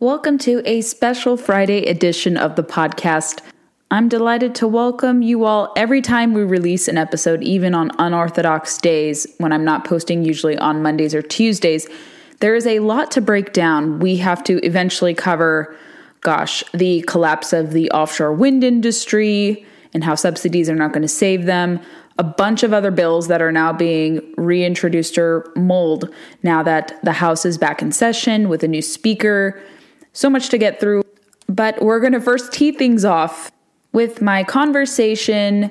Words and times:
Welcome 0.00 0.38
to 0.38 0.62
a 0.64 0.80
special 0.80 1.36
Friday 1.36 1.84
edition 1.84 2.38
of 2.38 2.56
the 2.56 2.62
podcast. 2.62 3.42
I'm 3.90 4.08
delighted 4.08 4.54
to 4.54 4.66
welcome 4.66 5.20
you 5.20 5.44
all 5.44 5.74
every 5.76 6.00
time 6.00 6.32
we 6.32 6.42
release 6.42 6.88
an 6.88 6.96
episode, 6.96 7.42
even 7.42 7.74
on 7.74 7.90
unorthodox 7.98 8.78
days 8.78 9.26
when 9.36 9.52
I'm 9.52 9.62
not 9.62 9.84
posting, 9.84 10.24
usually 10.24 10.56
on 10.56 10.82
Mondays 10.82 11.14
or 11.14 11.20
Tuesdays. 11.20 11.86
There 12.38 12.54
is 12.54 12.66
a 12.66 12.78
lot 12.78 13.10
to 13.10 13.20
break 13.20 13.52
down. 13.52 13.98
We 13.98 14.16
have 14.16 14.42
to 14.44 14.64
eventually 14.64 15.12
cover, 15.12 15.76
gosh, 16.22 16.64
the 16.72 17.02
collapse 17.02 17.52
of 17.52 17.72
the 17.72 17.90
offshore 17.90 18.32
wind 18.32 18.64
industry 18.64 19.66
and 19.92 20.02
how 20.02 20.14
subsidies 20.14 20.70
are 20.70 20.76
not 20.76 20.92
going 20.92 21.02
to 21.02 21.08
save 21.08 21.44
them. 21.44 21.78
A 22.18 22.24
bunch 22.24 22.62
of 22.62 22.72
other 22.72 22.90
bills 22.90 23.28
that 23.28 23.42
are 23.42 23.52
now 23.52 23.70
being 23.70 24.22
reintroduced 24.38 25.18
or 25.18 25.52
mulled 25.56 26.08
now 26.42 26.62
that 26.62 26.98
the 27.02 27.12
House 27.12 27.44
is 27.44 27.58
back 27.58 27.82
in 27.82 27.92
session 27.92 28.48
with 28.48 28.64
a 28.64 28.68
new 28.68 28.80
speaker 28.80 29.60
so 30.20 30.28
much 30.28 30.50
to 30.50 30.58
get 30.58 30.78
through, 30.78 31.02
but 31.48 31.80
we're 31.80 31.98
going 31.98 32.12
to 32.12 32.20
first 32.20 32.52
tee 32.52 32.72
things 32.72 33.06
off 33.06 33.50
with 33.92 34.20
my 34.20 34.44
conversation 34.44 35.70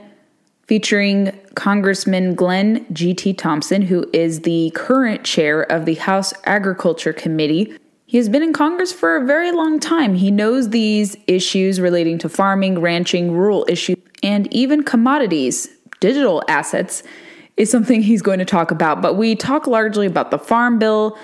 featuring 0.66 1.39
Congressman 1.53 2.33
Glenn 2.33 2.83
G.T. 2.92 3.33
Thompson, 3.36 3.83
who 3.83 4.09
is 4.11 4.42
the 4.42 4.72
current 4.73 5.23
chair 5.23 5.61
of 5.72 5.86
the 5.86 5.94
House 5.95 6.33
Agriculture 6.45 7.14
Committee. 7.14 7.77
He 8.08 8.17
has 8.17 8.27
been 8.27 8.42
in 8.42 8.52
Congress 8.52 8.92
for 8.92 9.17
a 9.17 9.23
very 9.23 9.52
long 9.52 9.80
time. 9.80 10.16
He 10.16 10.31
knows 10.31 10.72
these 10.72 11.16
issues 11.27 11.80
relating 11.80 12.17
to 12.17 12.27
farming, 12.27 12.80
ranching, 12.80 13.31
rural 13.31 13.67
issues, 13.70 13.97
and 14.23 14.52
even 14.52 14.81
commodities, 14.81 15.70
digital 16.00 16.42
assets, 16.47 17.03
is 17.55 17.70
something 17.70 18.02
he's 18.02 18.23
going 18.23 18.39
to 18.39 18.45
talk 18.45 18.72
about. 18.72 19.00
But 19.00 19.14
we 19.14 19.36
talk 19.36 19.67
largely 19.67 20.08
about 20.08 20.31
the 20.31 20.39
Farm 20.39 20.80
Bill, 20.80 21.16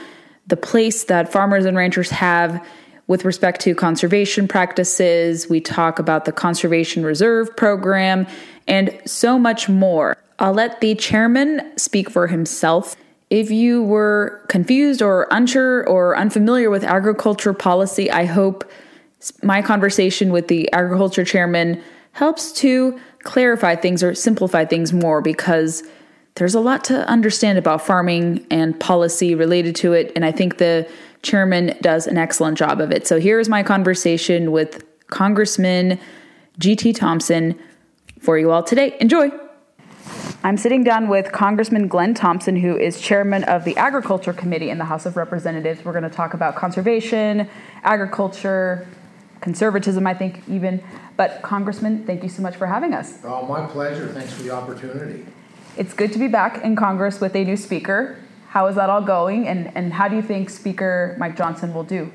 the 0.46 0.58
place 0.58 1.06
that 1.06 1.32
farmers 1.32 1.66
and 1.66 1.76
ranchers 1.76 2.12
have 2.12 2.64
with 3.08 3.26
respect 3.26 3.62
to 3.62 3.76
conservation 3.76 4.48
practices. 4.48 5.50
We 5.50 5.62
talk 5.62 6.00
about 6.00 6.26
the 6.26 6.32
Conservation 6.32 7.04
Reserve 7.04 7.56
Program 7.56 8.28
and 8.68 9.00
so 9.06 9.38
much 9.38 9.70
more. 9.70 10.18
I'll 10.40 10.54
let 10.54 10.82
the 10.82 10.96
chairman 10.96 11.78
speak 11.78 12.10
for 12.10 12.28
himself. 12.28 12.96
If 13.30 13.52
you 13.52 13.84
were 13.84 14.42
confused 14.50 15.02
or 15.02 15.28
unsure 15.32 15.88
or 15.88 16.18
unfamiliar 16.18 16.70
with 16.70 16.84
agriculture 16.84 17.54
policy, 17.54 18.12
I 18.12 18.26
hope 18.26 18.70
my 19.42 19.62
conversation 19.62 20.32
with 20.32 20.48
the 20.48 20.72
agriculture 20.74 21.26
chairman 21.26 21.82
helps 22.12 22.52
to 22.54 23.00
clarify 23.24 23.76
things 23.76 24.04
or 24.04 24.14
simplify 24.14 24.66
things 24.66 24.94
more 24.94 25.22
because 25.22 25.84
there's 26.36 26.56
a 26.56 26.60
lot 26.60 26.84
to 26.86 27.08
understand 27.08 27.58
about 27.58 27.82
farming 27.82 28.46
and 28.52 28.78
policy 28.80 29.36
related 29.36 29.76
to 29.78 29.94
it. 29.94 30.12
And 30.16 30.26
I 30.26 30.32
think 30.32 30.58
the 30.58 30.88
chairman 31.26 31.76
does 31.82 32.08
an 32.08 32.18
excellent 32.18 32.58
job 32.58 32.80
of 32.80 32.92
it. 32.92 33.06
So 33.06 33.20
here's 33.20 33.50
my 33.50 33.64
conversation 33.64 34.52
with 34.52 34.86
Congressman 35.08 36.00
G.T. 36.58 36.94
Thompson 36.94 37.60
for 38.22 38.38
you 38.38 38.52
all 38.52 38.64
today. 38.64 38.96
Enjoy. 39.02 39.30
I'm 40.44 40.58
sitting 40.58 40.84
down 40.84 41.10
with 41.10 41.32
Congressman 41.32 41.88
Glenn 41.88 42.14
Thompson, 42.14 42.56
who 42.56 42.78
is 42.78 43.02
chairman 43.02 43.44
of 43.46 43.66
the 43.66 43.76
Agriculture 43.78 44.32
Committee 44.32 44.70
in 44.70 44.78
the 44.78 44.86
House 44.86 45.08
of 45.08 45.18
Representatives. 45.18 45.84
We're 45.84 45.92
going 45.92 46.04
to 46.04 46.10
talk 46.10 46.36
about 46.36 46.56
conservation, 46.56 47.50
agriculture, 47.82 48.88
conservatism, 49.42 50.06
I 50.06 50.14
think, 50.14 50.44
even. 50.48 50.84
But, 51.18 51.42
Congressman, 51.42 52.06
thank 52.06 52.22
you 52.22 52.30
so 52.30 52.44
much 52.44 52.56
for 52.56 52.68
having 52.68 52.94
us. 52.94 53.18
Oh, 53.24 53.48
my 53.48 53.66
pleasure. 53.66 54.08
Thanks 54.10 54.34
for 54.34 54.44
the 54.44 54.52
opportunity. 54.52 55.26
It's 55.78 55.94
good 55.94 56.14
to 56.14 56.20
be 56.20 56.28
back 56.28 56.64
in 56.64 56.76
Congress 56.76 57.20
with 57.20 57.36
a 57.36 57.44
new 57.44 57.58
speaker. 57.58 58.20
How 58.56 58.68
is 58.68 58.76
that 58.78 58.90
all 58.90 59.02
going, 59.02 59.50
and, 59.50 59.70
and 59.76 59.92
how 59.92 60.08
do 60.08 60.16
you 60.16 60.22
think 60.22 60.50
Speaker 60.50 61.18
Mike 61.20 61.36
Johnson 61.36 61.74
will 61.74 61.84
do? 61.84 62.10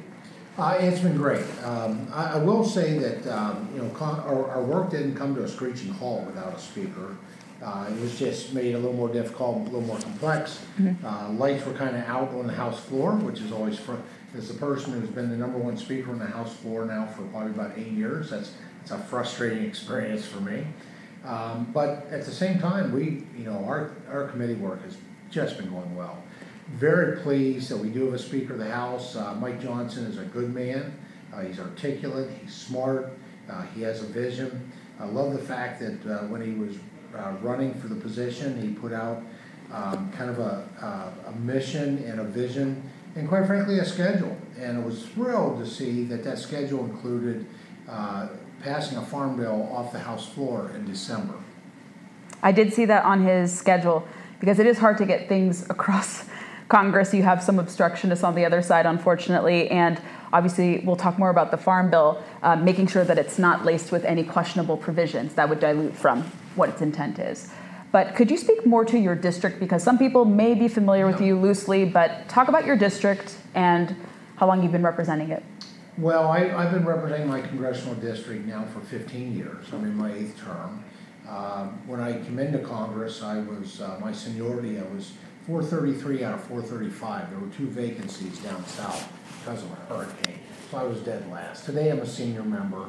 Uh, 0.56 0.78
it's 0.81 1.01
been 1.01 1.15
great. 1.15 1.45
Um, 1.62 2.09
I, 2.15 2.33
I, 2.33 2.37
will 2.39 2.65
say 2.65 2.97
that 2.99 3.27
um, 3.27 3.69
you 3.75 3.83
know 3.83 3.91
con- 3.91 4.21
our, 4.21 4.51
our, 4.51 4.62
work 4.62 4.89
didn't 4.89 5.17
come 5.17 5.34
to 5.34 5.43
a 5.43 5.49
screeching 5.49 5.93
halt 5.93 6.25
without 6.25 6.55
a 6.55 6.59
speaker. 6.59 7.15
Uh, 7.62 7.91
it 7.91 8.01
was 8.01 8.19
just 8.19 8.55
made 8.55 8.75
a 8.75 8.78
little 8.78 8.95
more 8.95 9.11
difficult, 9.11 9.59
a 9.59 9.65
little 9.65 9.83
more 9.83 9.99
complex. 9.99 10.65
Mm-hmm. 10.78 11.05
Uh, 11.05 11.28
lights 11.33 11.67
were 11.67 11.75
kind 11.75 11.95
of 11.95 12.05
out 12.05 12.31
on 12.31 12.47
the 12.47 12.55
House 12.55 12.81
floor, 12.81 13.17
which 13.17 13.41
is 13.41 13.53
always. 13.53 13.78
As 14.34 14.49
the 14.49 14.55
person 14.55 14.99
who's 14.99 15.11
been 15.11 15.28
the 15.28 15.37
number 15.37 15.59
one 15.59 15.77
speaker 15.77 16.11
on 16.11 16.19
the 16.21 16.25
House 16.25 16.55
floor 16.55 16.87
now 16.87 17.05
for 17.05 17.22
probably 17.25 17.51
about 17.51 17.72
eight 17.77 17.89
years, 17.89 18.31
that's 18.31 18.55
it's 18.81 18.93
a 18.93 18.99
frustrating 18.99 19.65
experience 19.65 20.25
for 20.25 20.41
me. 20.41 20.65
Um, 21.22 21.71
but 21.75 22.07
at 22.11 22.25
the 22.25 22.33
same 22.33 22.59
time, 22.59 22.93
we, 22.93 23.27
you 23.37 23.45
know, 23.45 23.62
our, 23.67 23.91
our 24.11 24.28
committee 24.28 24.55
work 24.55 24.83
has 24.84 24.97
just 25.30 25.56
been 25.56 25.70
going 25.70 25.96
well 25.96 26.22
very 26.74 27.20
pleased 27.20 27.68
that 27.68 27.76
we 27.76 27.88
do 27.88 28.04
have 28.04 28.14
a 28.14 28.18
Speaker 28.18 28.52
of 28.52 28.58
the 28.58 28.70
House. 28.70 29.16
Uh, 29.16 29.34
Mike 29.34 29.60
Johnson 29.60 30.04
is 30.04 30.18
a 30.18 30.24
good 30.24 30.54
man. 30.54 30.96
Uh, 31.32 31.41
he's 31.41 31.58
articulate, 31.58 32.30
he's 32.41 32.54
smart, 32.54 33.12
uh, 33.48 33.62
he 33.74 33.82
has 33.82 34.02
a 34.02 34.06
vision. 34.06 34.70
I 34.98 35.06
love 35.06 35.32
the 35.32 35.41
fact 35.41 35.80
that 35.80 36.06
uh, 36.06 36.26
when 36.26 36.41
he 36.42 36.52
was 36.52 36.76
uh, 37.16 37.32
running 37.41 37.74
for 37.74 37.88
the 37.88 37.94
position, 37.94 38.60
he 38.60 38.72
put 38.72 38.92
out 38.92 39.22
um, 39.72 40.12
kind 40.12 40.30
of 40.30 40.38
a, 40.38 41.12
a, 41.26 41.32
mission 41.38 41.98
and 42.04 42.20
a 42.20 42.24
vision, 42.24 42.82
and 43.14 43.28
quite 43.28 43.47
frankly, 43.47 43.78
a 43.78 43.84
schedule. 43.84 44.36
And 44.58 44.78
I 44.78 44.80
was 44.80 45.06
thrilled 45.06 45.64
to 45.64 45.70
see 45.70 46.04
that 46.04 46.24
that 46.24 46.38
schedule 46.38 46.84
included 46.84 47.47
uh, 47.88 48.28
passing 48.62 48.98
a 48.98 49.06
farm 49.06 49.36
bill 49.36 49.68
off 49.72 49.92
the 49.92 50.00
House 50.00 50.28
floor 50.28 50.72
in 50.74 50.84
December. 50.86 51.34
I 52.42 52.50
did 52.52 52.72
see 52.72 52.84
that 52.86 53.04
on 53.04 53.24
his 53.24 53.56
schedule 53.56 54.06
because 54.41 54.59
it 54.59 54.67
is 54.67 54.78
hard 54.78 54.99
to 54.99 55.06
get 55.06 55.28
things 55.28 55.69
across 55.71 56.25
Congress, 56.71 57.12
you 57.12 57.25
have 57.25 57.43
some 57.43 57.59
obstructionists 57.59 58.23
on 58.23 58.37
the 58.37 58.45
other 58.45 58.62
side, 58.62 58.87
unfortunately, 58.87 59.69
and 59.71 60.01
obviously 60.33 60.78
we'll 60.84 60.95
talk 60.95 61.19
more 61.19 61.31
about 61.31 61.51
the 61.51 61.56
Farm 61.56 61.91
Bill, 61.91 62.23
uh, 62.45 62.55
making 62.55 62.87
sure 62.87 63.03
that 63.03 63.19
it's 63.19 63.41
not 63.41 63.65
laced 63.65 63.91
with 63.91 64.05
any 64.05 64.23
questionable 64.23 64.77
provisions 64.77 65.34
that 65.34 65.49
would 65.49 65.59
dilute 65.59 65.97
from 65.97 66.23
what 66.55 66.69
its 66.69 66.81
intent 66.81 67.19
is. 67.19 67.53
But 67.91 68.15
could 68.15 68.31
you 68.31 68.37
speak 68.37 68.65
more 68.65 68.84
to 68.84 68.97
your 68.97 69.17
district? 69.17 69.59
Because 69.59 69.83
some 69.83 69.99
people 69.99 70.25
may 70.25 70.55
be 70.55 70.69
familiar 70.69 71.09
with 71.09 71.21
you 71.21 71.37
loosely, 71.37 71.84
but 71.84 72.28
talk 72.28 72.47
about 72.47 72.65
your 72.65 72.77
district 72.77 73.37
and 73.55 73.97
how 74.37 74.47
long 74.47 74.62
you've 74.62 74.71
been 74.71 74.84
representing 74.84 75.31
it. 75.31 75.43
Well, 75.99 76.28
I, 76.31 76.47
have 76.47 76.71
been 76.71 76.87
representing 76.87 77.28
my 77.28 77.41
congressional 77.41 77.97
district 77.97 78.47
now 78.47 78.65
for 78.66 78.81
15 78.81 79.36
years. 79.36 79.66
I'm 79.72 79.84
in 79.84 79.97
my 79.97 80.15
eighth 80.15 80.39
term. 80.39 80.84
Uh, 81.30 81.68
when 81.86 82.00
I 82.00 82.15
came 82.15 82.41
into 82.41 82.59
Congress, 82.59 83.22
I 83.22 83.38
was, 83.38 83.80
uh, 83.80 83.98
my 84.00 84.12
seniority, 84.12 84.80
I 84.80 84.82
was 84.82 85.12
433 85.47 86.24
out 86.24 86.34
of 86.34 86.42
435. 86.44 87.30
There 87.30 87.38
were 87.38 87.47
two 87.54 87.68
vacancies 87.68 88.41
down 88.41 88.66
south 88.66 89.12
because 89.38 89.62
of 89.62 89.71
a 89.71 89.77
hurricane. 89.77 90.41
So 90.71 90.78
I 90.78 90.82
was 90.82 90.98
dead 91.00 91.30
last. 91.30 91.66
Today 91.66 91.91
I'm 91.91 92.00
a 92.00 92.06
senior 92.06 92.42
member. 92.42 92.86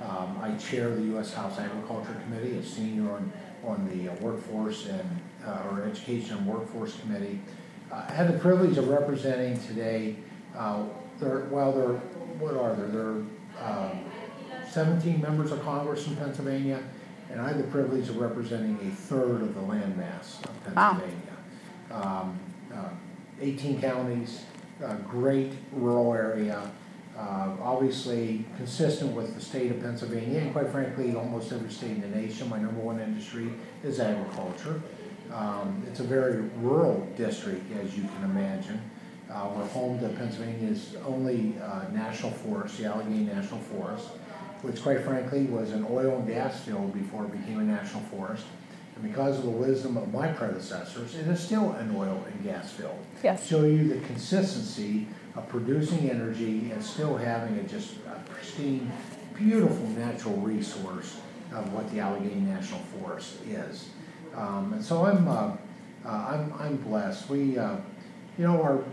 Um, 0.00 0.38
I 0.40 0.54
chair 0.56 0.94
the 0.94 1.02
U.S. 1.02 1.34
House 1.34 1.58
Agriculture 1.58 2.16
Committee, 2.24 2.56
a 2.56 2.62
senior 2.62 3.12
on, 3.12 3.30
on 3.62 3.86
the 3.88 4.10
uh, 4.10 4.14
Workforce 4.16 4.86
and 4.86 5.20
uh, 5.46 5.68
or 5.70 5.82
Education 5.84 6.38
and 6.38 6.46
Workforce 6.46 6.98
Committee. 7.00 7.40
Uh, 7.90 8.06
I 8.08 8.12
had 8.12 8.32
the 8.32 8.38
privilege 8.38 8.78
of 8.78 8.88
representing 8.88 9.60
today. 9.66 10.16
Uh, 10.56 10.84
there, 11.20 11.46
well, 11.50 11.72
there, 11.72 11.92
what 12.38 12.56
are 12.56 12.74
there? 12.74 12.88
There 12.88 13.24
are 13.60 13.90
um, 13.90 14.04
17 14.70 15.20
members 15.20 15.52
of 15.52 15.62
Congress 15.62 16.06
in 16.06 16.16
Pennsylvania, 16.16 16.82
and 17.32 17.40
I 17.40 17.48
have 17.48 17.58
the 17.58 17.64
privilege 17.64 18.08
of 18.08 18.18
representing 18.18 18.78
a 18.86 18.94
third 18.94 19.42
of 19.42 19.54
the 19.54 19.60
landmass 19.60 20.44
of 20.44 20.64
Pennsylvania. 20.64 21.16
Wow 21.26 21.32
um, 21.92 22.38
uh, 22.74 22.88
18 23.40 23.80
counties, 23.80 24.42
uh, 24.84 24.94
great 25.08 25.52
rural 25.72 26.14
area, 26.14 26.70
Uh, 27.12 27.50
obviously, 27.60 28.42
consistent 28.56 29.12
with 29.14 29.34
the 29.34 29.40
state 29.40 29.70
of 29.70 29.78
Pennsylvania, 29.82 30.40
and 30.40 30.50
quite 30.50 30.68
frankly, 30.70 31.14
almost 31.14 31.52
every 31.52 31.70
state 31.70 31.90
in 31.90 32.00
the 32.00 32.08
nation, 32.08 32.48
my 32.48 32.58
number 32.58 32.80
one 32.80 32.98
industry 33.00 33.52
is 33.84 34.00
agriculture. 34.00 34.80
Um, 35.30 35.84
it's 35.86 36.00
a 36.00 36.04
very 36.04 36.40
rural 36.62 37.06
district, 37.18 37.70
as 37.84 37.94
you 37.94 38.04
can 38.04 38.30
imagine. 38.30 38.80
Uh, 39.30 39.50
we're 39.54 39.66
home 39.66 40.00
to 40.00 40.08
Pennsylvania's 40.08 40.96
only 41.06 41.54
uh, 41.62 41.84
national 41.92 42.32
forest, 42.32 42.78
the 42.78 42.86
Allegheny 42.86 43.24
National 43.24 43.60
Forest, 43.60 44.08
which 44.62 44.82
quite 44.82 45.02
frankly 45.02 45.44
was 45.44 45.72
an 45.72 45.86
oil 45.90 46.18
and 46.18 46.26
gas 46.26 46.60
field 46.60 46.94
before 46.94 47.24
it 47.24 47.32
became 47.32 47.58
a 47.58 47.64
national 47.64 48.02
forest. 48.04 48.44
And 48.94 49.04
because 49.04 49.38
of 49.38 49.44
the 49.44 49.50
wisdom 49.50 49.96
of 49.96 50.12
my 50.12 50.28
predecessors, 50.28 51.14
it 51.14 51.26
is 51.26 51.40
still 51.40 51.72
an 51.72 51.94
oil 51.96 52.24
and 52.30 52.44
gas 52.44 52.72
field. 52.72 52.98
Yes. 53.22 53.46
Show 53.46 53.64
you 53.64 53.88
the 53.88 54.06
consistency 54.06 55.06
of 55.34 55.48
producing 55.48 56.10
energy 56.10 56.70
and 56.70 56.82
still 56.82 57.16
having 57.16 57.58
a 57.58 57.62
just 57.64 57.96
a 58.06 58.18
pristine, 58.30 58.90
beautiful 59.34 59.86
natural 59.88 60.36
resource 60.36 61.18
of 61.54 61.72
what 61.72 61.90
the 61.92 62.00
Allegheny 62.00 62.40
National 62.40 62.80
Forest 62.80 63.36
is. 63.48 63.88
Um, 64.34 64.74
and 64.74 64.84
so 64.84 65.04
I'm, 65.04 65.28
uh, 65.28 65.56
uh, 66.04 66.08
I'm, 66.08 66.52
I'm 66.58 66.76
blessed. 66.76 67.28
We, 67.28 67.58
uh, 67.58 67.76
you 68.38 68.46
know, 68.46 68.62
our, 68.62 68.84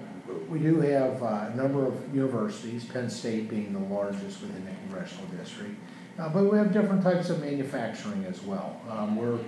we 0.50 0.60
do 0.60 0.80
have 0.82 1.22
uh, 1.24 1.50
a 1.52 1.56
number 1.56 1.86
of 1.86 2.16
universities, 2.16 2.86
Penn 2.86 3.10
State 3.10 3.50
being 3.50 3.74
the 3.74 3.94
largest 3.94 4.42
within 4.42 4.66
the 4.66 4.72
congressional 4.72 5.26
district, 5.28 5.76
uh, 6.18 6.30
but 6.30 6.44
we 6.44 6.58
have 6.58 6.74
different 6.74 7.02
types 7.02 7.30
of 7.30 7.42
manufacturing 7.42 8.26
as 8.26 8.42
well. 8.42 8.82
Um, 8.90 9.16
we're 9.16 9.40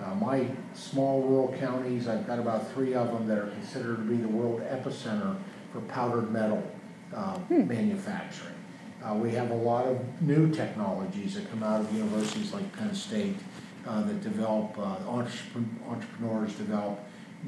uh, 0.00 0.14
my 0.14 0.46
small 0.74 1.22
rural 1.22 1.54
counties, 1.58 2.08
I've 2.08 2.26
got 2.26 2.38
about 2.38 2.72
three 2.72 2.94
of 2.94 3.12
them 3.12 3.26
that 3.26 3.38
are 3.38 3.48
considered 3.48 3.96
to 3.96 4.02
be 4.02 4.16
the 4.16 4.28
world 4.28 4.62
epicenter 4.62 5.36
for 5.72 5.80
powdered 5.82 6.30
metal 6.30 6.62
uh, 7.14 7.38
manufacturing. 7.50 8.54
Uh, 9.04 9.14
we 9.14 9.32
have 9.32 9.50
a 9.50 9.54
lot 9.54 9.86
of 9.86 10.22
new 10.22 10.50
technologies 10.50 11.34
that 11.34 11.50
come 11.50 11.62
out 11.62 11.80
of 11.80 11.92
universities 11.92 12.52
like 12.52 12.70
Penn 12.76 12.94
State 12.94 13.36
uh, 13.86 14.02
that 14.02 14.22
develop, 14.22 14.78
uh, 14.78 14.96
entrepre- 15.06 15.66
entrepreneurs 15.88 16.54
develop 16.54 17.00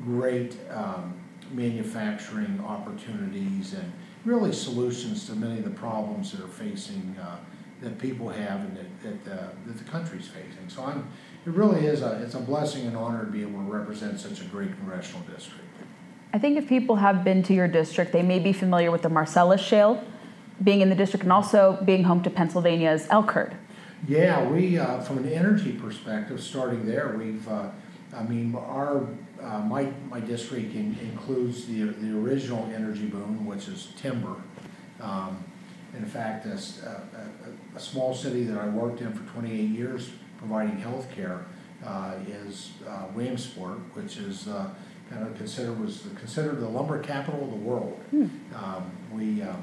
great 0.02 0.56
um, 0.70 1.14
manufacturing 1.52 2.60
opportunities 2.66 3.74
and 3.74 3.92
really 4.24 4.52
solutions 4.52 5.26
to 5.26 5.34
many 5.34 5.58
of 5.58 5.64
the 5.64 5.70
problems 5.70 6.32
that 6.32 6.40
are 6.40 6.48
facing, 6.48 7.16
uh, 7.20 7.36
that 7.80 7.98
people 7.98 8.28
have 8.28 8.60
and 8.60 8.76
that, 8.76 9.24
that, 9.24 9.32
uh, 9.32 9.48
that 9.66 9.76
the 9.76 9.84
country's 9.84 10.28
facing. 10.28 10.68
So 10.68 10.84
I'm, 10.84 11.08
it 11.44 11.52
really 11.52 11.86
is 11.86 12.02
a, 12.02 12.22
it's 12.22 12.34
a 12.34 12.40
blessing 12.40 12.86
and 12.86 12.96
honor 12.96 13.24
to 13.24 13.30
be 13.30 13.42
able 13.42 13.58
to 13.58 13.70
represent 13.70 14.20
such 14.20 14.40
a 14.40 14.44
great 14.44 14.74
congressional 14.76 15.22
district. 15.22 15.64
I 16.32 16.38
think 16.38 16.56
if 16.56 16.68
people 16.68 16.96
have 16.96 17.24
been 17.24 17.42
to 17.44 17.54
your 17.54 17.68
district, 17.68 18.12
they 18.12 18.22
may 18.22 18.38
be 18.38 18.52
familiar 18.52 18.90
with 18.90 19.02
the 19.02 19.10
Marcellus 19.10 19.60
Shale 19.60 20.02
being 20.62 20.80
in 20.80 20.88
the 20.88 20.94
district 20.94 21.24
and 21.24 21.32
also 21.32 21.78
being 21.84 22.04
home 22.04 22.22
to 22.22 22.30
Pennsylvania's 22.30 23.06
elk 23.10 23.32
herd. 23.32 23.56
Yeah, 24.08 24.48
we, 24.48 24.78
uh, 24.78 25.00
from 25.00 25.18
an 25.18 25.28
energy 25.28 25.72
perspective, 25.72 26.40
starting 26.40 26.86
there, 26.86 27.14
we've, 27.18 27.46
uh, 27.48 27.68
I 28.14 28.22
mean, 28.24 28.54
our, 28.54 29.06
uh, 29.42 29.60
my, 29.60 29.90
my 30.10 30.20
district 30.20 30.74
in- 30.74 30.98
includes 31.00 31.66
the, 31.66 31.84
the 31.84 32.18
original 32.18 32.70
energy 32.74 33.06
boom, 33.06 33.46
which 33.46 33.68
is 33.68 33.88
timber. 33.96 34.36
Um, 35.00 35.44
In 35.96 36.06
fact, 36.06 36.46
a, 36.46 36.52
s- 36.52 36.80
a- 36.82 37.02
a- 37.18 37.76
a 37.76 37.80
small 37.80 38.14
city 38.14 38.44
that 38.44 38.58
I 38.58 38.66
worked 38.68 39.00
in 39.02 39.12
for 39.12 39.24
twenty-eight 39.32 39.70
years 39.70 40.10
providing 40.38 40.76
healthcare, 40.80 41.42
uh, 41.84 42.14
is, 42.28 42.70
uh, 42.88 43.06
Williamsport, 43.14 43.78
which 43.94 44.16
is, 44.16 44.48
uh, 44.48 44.70
kind 45.10 45.26
of 45.26 45.36
considered, 45.36 45.78
was 45.80 46.06
considered 46.18 46.60
the 46.60 46.68
lumber 46.68 46.98
capital 46.98 47.44
of 47.44 47.50
the 47.50 47.56
world. 47.56 48.00
Um, 48.54 48.90
we, 49.12 49.42
uh, 49.42 49.54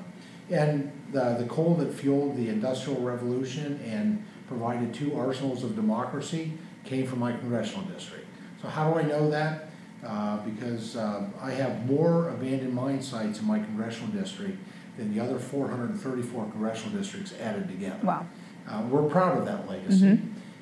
and 0.52 0.92
the, 1.12 1.36
the 1.40 1.45
coal 1.48 1.75
that 1.75 1.94
fueled 1.94 2.36
the 2.38 2.50
Industrial 2.50 3.00
Revolution 3.02 3.80
and 3.86 4.24
provided 4.48 4.94
two 4.94 5.16
arsenals 5.18 5.63
of 5.63 5.75
democracy 5.75 6.54
came 6.86 7.06
from 7.07 7.19
my 7.19 7.31
congressional 7.31 7.84
district. 7.86 8.19
So 8.61 8.67
how 8.67 8.91
do 8.91 9.00
I 9.00 9.03
know 9.03 9.29
that? 9.29 9.69
Uh, 10.06 10.38
because 10.38 10.95
uh, 10.95 11.25
I 11.41 11.51
have 11.51 11.85
more 11.85 12.29
abandoned 12.29 12.73
mine 12.73 13.01
sites 13.01 13.39
in 13.39 13.45
my 13.45 13.59
congressional 13.59 14.09
district 14.09 14.57
than 14.97 15.13
the 15.13 15.19
other 15.21 15.38
434 15.38 16.44
congressional 16.51 16.97
districts 16.97 17.33
added 17.41 17.67
together. 17.67 18.00
Wow. 18.03 18.25
Uh, 18.67 18.83
we're 18.89 19.09
proud 19.09 19.38
of 19.38 19.45
that 19.45 19.67
legacy. 19.67 20.19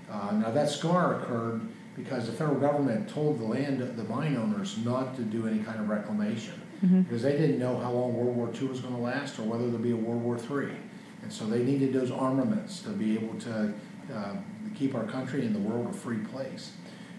Uh, 0.10 0.32
now, 0.32 0.52
that 0.52 0.70
scar 0.70 1.20
occurred 1.22 1.62
because 1.96 2.28
the 2.28 2.32
federal 2.32 2.60
government 2.60 3.10
told 3.10 3.40
the 3.40 3.44
land, 3.44 3.80
the 3.80 4.04
mine 4.06 4.38
owners 4.38 4.78
not 4.84 5.16
to 5.16 5.22
do 5.24 5.48
any 5.48 5.60
kind 5.60 5.80
of 5.80 5.90
reclamation. 5.90 6.54
Because 6.82 7.24
they 7.24 7.32
didn't 7.32 7.58
know 7.58 7.78
how 7.80 7.92
long 7.92 8.14
World 8.14 8.36
War 8.36 8.52
II 8.54 8.68
was 8.68 8.82
gonna 8.82 9.00
last 9.00 9.40
or 9.40 9.44
whether 9.44 9.68
there'd 9.70 9.82
be 9.82 9.92
a 9.92 9.96
World 9.96 10.22
War 10.22 10.38
III. 10.38 10.76
And 11.24 11.34
so 11.34 11.46
they 11.46 11.64
needed 11.64 11.92
those 11.92 12.12
armaments 12.12 12.82
to 12.82 12.90
be 12.90 13.16
able 13.16 13.34
to, 13.40 13.74
uh, 14.14 14.36
keep 14.76 14.94
our 14.94 15.06
country 15.06 15.44
and 15.44 15.56
the 15.56 15.60
world 15.60 15.88
a 15.90 15.94
free 15.94 16.20
place. 16.20 16.74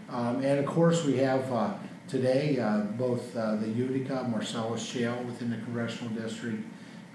Um, 0.09 0.43
and 0.43 0.59
of 0.59 0.67
course, 0.67 1.05
we 1.05 1.19
have, 1.19 1.53
uh, 1.53 1.75
today, 2.09 2.59
uh, 2.59 2.81
both, 2.97 3.37
uh, 3.37 3.57
the 3.57 3.69
Utica, 3.69 4.27
Marcellus 4.31 4.83
Shale 4.83 5.23
within 5.25 5.51
the 5.51 5.59
congressional 5.59 6.13
district. 6.15 6.65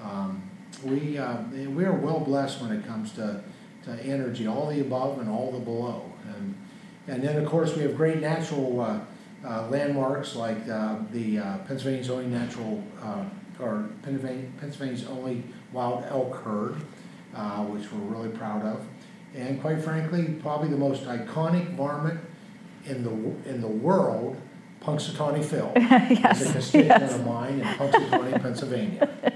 Um, 0.01 0.44
we, 0.84 1.18
uh, 1.18 1.38
we 1.51 1.86
are 1.86 1.94
well 1.94 2.19
blessed 2.19 2.62
when 2.62 2.72
it 2.72 2.86
comes 2.86 3.12
to, 3.13 3.44
to 3.86 3.92
energy, 4.04 4.48
all 4.48 4.69
the 4.69 4.81
above 4.81 5.19
and 5.19 5.30
all 5.30 5.51
the 5.51 5.60
below. 5.60 6.12
And, 6.36 6.56
and 7.07 7.24
then, 7.24 7.38
of 7.38 7.50
course, 7.50 7.75
we 7.75 7.81
have 7.81 7.95
great 7.95 8.22
natural, 8.22 8.80
uh, 8.80 9.00
uh, 9.44 9.68
landmarks 9.69 10.36
like, 10.36 10.66
the, 10.68 11.62
Pennsylvania's 11.68 12.10
only 12.10 12.28
natural, 12.28 12.84
or 13.60 13.89
Pennsylvania, 14.04 14.46
Pennsylvania's 14.60 15.06
only 15.07 15.44
wild 15.72 16.06
elk 16.10 16.36
herd, 16.44 16.75
which 17.69 17.92
we're 17.92 18.00
really 18.00 18.30
proud 18.30 18.63
of. 18.63 18.86
And 19.36 19.60
quite 19.60 19.81
frankly, 19.81 20.36
probably 20.42 20.69
the 20.69 20.78
most 20.78 21.04
iconic 21.06 21.75
varmint 21.75 22.19
in 22.86 23.04
the, 23.04 23.50
in 23.50 23.62
the 23.62 23.68
world, 23.68 24.38
Punxsutawney 24.82 25.44
Phil. 25.44 25.72
Yes, 25.78 26.42
Is 26.42 26.50
a 26.50 26.54
constituent 26.54 27.02
yes. 27.02 27.16
of 27.16 27.26
mine 27.26 27.60
in 27.60 27.66
Punxsutawney, 27.66 28.42
Pennsylvania. 28.42 29.10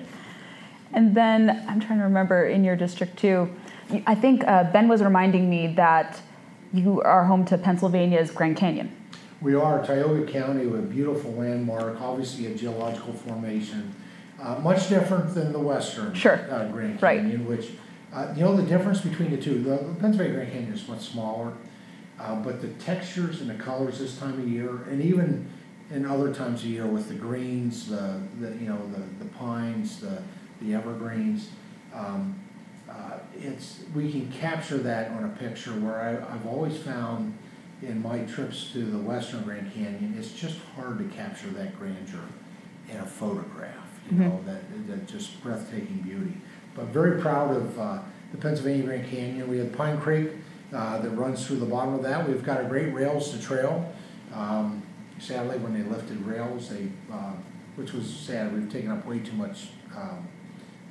And 0.94 1.14
then 1.16 1.64
I'm 1.68 1.80
trying 1.80 2.00
to 2.00 2.06
remember 2.06 2.48
in 2.48 2.64
your 2.64 2.76
district 2.76 3.18
too. 3.20 3.54
I 4.08 4.16
think 4.16 4.44
uh, 4.48 4.64
Ben 4.72 4.88
was 4.88 5.04
reminding 5.04 5.48
me 5.48 5.68
that 5.76 6.20
you 6.74 7.02
are 7.04 7.26
home 7.26 7.46
to 7.46 7.58
Pennsylvania's 7.58 8.32
Grand 8.32 8.58
Canyon. 8.58 8.92
We 9.42 9.54
are 9.54 9.86
Tioga 9.86 10.26
County 10.32 10.66
with 10.66 10.80
a 10.80 10.84
beautiful 10.88 11.34
landmark, 11.34 12.02
obviously 12.02 12.48
a 12.48 12.56
geological 12.56 13.14
formation, 13.14 13.94
uh, 14.42 14.56
much 14.60 14.90
different 14.90 15.36
than 15.36 15.54
the 15.54 15.60
western. 15.60 16.16
Sure. 16.16 16.40
uh, 16.50 16.68
Grand 16.72 17.00
Right. 17.04 17.20
Canyon, 17.20 17.46
which, 17.46 17.70
uh, 18.12 18.34
you 18.36 18.42
know, 18.44 18.56
the 18.58 18.64
difference 18.64 19.02
between 19.02 19.30
the 19.30 19.38
two, 19.38 19.62
the 19.62 19.78
Pennsylvania 20.00 20.34
Grand 20.38 20.52
Canyon 20.52 20.74
is 20.74 20.88
much 20.88 21.02
smaller, 21.02 21.54
uh, 22.20 22.36
but 22.36 22.62
the 22.62 22.70
textures 22.84 23.42
and 23.42 23.50
the 23.50 23.56
colors 23.56 24.00
this 24.00 24.18
time 24.18 24.40
of 24.40 24.48
year, 24.48 24.84
and 24.90 25.02
even 25.02 25.50
in 25.92 26.06
other 26.06 26.34
times 26.34 26.64
of 26.64 26.70
year 26.70 26.86
with 26.86 27.08
the 27.08 27.16
greens, 27.16 27.88
the, 27.88 28.22
the, 28.40 28.50
you 28.56 28.68
know, 28.68 28.80
the, 28.90 29.24
the 29.24 29.30
pines, 29.32 30.00
the, 30.00 30.22
the 30.62 30.74
evergreens, 30.74 31.50
um, 31.94 32.40
uh, 32.90 33.20
it's, 33.36 33.84
we 33.94 34.12
can 34.12 34.32
capture 34.32 34.78
that 34.78 35.12
on 35.12 35.26
a 35.26 35.40
picture 35.40 35.72
where 35.72 36.02
I, 36.02 36.34
I've 36.34 36.46
always 36.48 36.78
found 36.78 37.38
in 37.82 38.02
my 38.02 38.20
trips 38.20 38.72
to 38.72 38.84
the 38.84 38.98
western 38.98 39.44
Grand 39.44 39.72
Canyon, 39.74 40.16
it's 40.18 40.32
just 40.32 40.58
hard 40.76 40.98
to 40.98 41.04
capture 41.16 41.50
that 41.50 41.78
grandeur 41.78 42.24
in 42.90 42.98
a 42.98 43.06
photograph, 43.06 44.00
you 44.10 44.18
know, 44.18 44.42
that, 44.46 44.88
that 44.88 45.08
just 45.08 45.42
breathtaking 45.44 46.02
beauty. 46.04 46.34
But 46.76 46.86
very 46.86 47.22
proud 47.22 47.56
of, 47.56 47.80
uh, 47.80 48.00
the 48.32 48.38
Pennsylvania 48.38 48.84
Grand 48.84 49.10
Canyon. 49.10 49.48
We 49.48 49.58
have 49.60 49.74
Pine 49.74 50.00
Creek, 50.00 50.32
uh, 50.74 51.00
that 51.00 51.10
runs 51.12 51.46
through 51.46 51.58
the 51.58 51.66
bottom 51.66 51.94
of 51.94 52.04
that. 52.04 52.28
We've 52.28 52.44
got 52.44 52.62
a 52.62 52.66
great 52.66 52.94
rails 52.94 53.32
to 53.32 53.42
trail. 53.42 53.94
Um, 54.34 54.84
sadly, 55.20 55.58
when 55.58 55.74
they 55.74 55.88
lifted 55.90 56.26
rails, 56.26 56.70
they, 56.70 56.90
uh, 57.12 57.34
which 57.76 57.94
was 57.94 58.08
sad, 58.08 58.54
we've 58.54 58.72
taken 58.72 58.92
up 58.92 59.06
way 59.06 59.20
too 59.20 59.34
much, 59.34 59.70
um, 59.96 60.28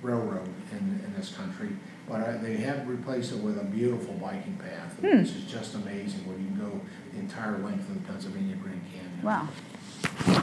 railroad 0.03 0.49
in, 0.73 0.79
in 1.05 1.15
this 1.17 1.35
country. 1.35 1.71
But 2.09 2.21
I, 2.21 2.37
they 2.37 2.57
have 2.59 2.89
replaced 2.89 3.33
it 3.33 3.39
with 3.39 3.59
a 3.59 3.65
beautiful 3.65 4.15
biking 4.15 4.57
path, 4.57 4.95
which 5.01 5.13
is 5.13 5.45
just 5.45 5.75
amazing 5.75 6.21
where 6.27 6.39
you 6.39 6.47
can 6.47 6.59
go 6.59 6.81
the 7.13 7.19
entire 7.19 7.59
length 7.59 7.89
of 7.89 7.95
the 7.95 8.13
Pennsylvania 8.13 8.57
Grand 8.57 8.81
Canyon. 8.93 9.21
Wow. 9.23 9.49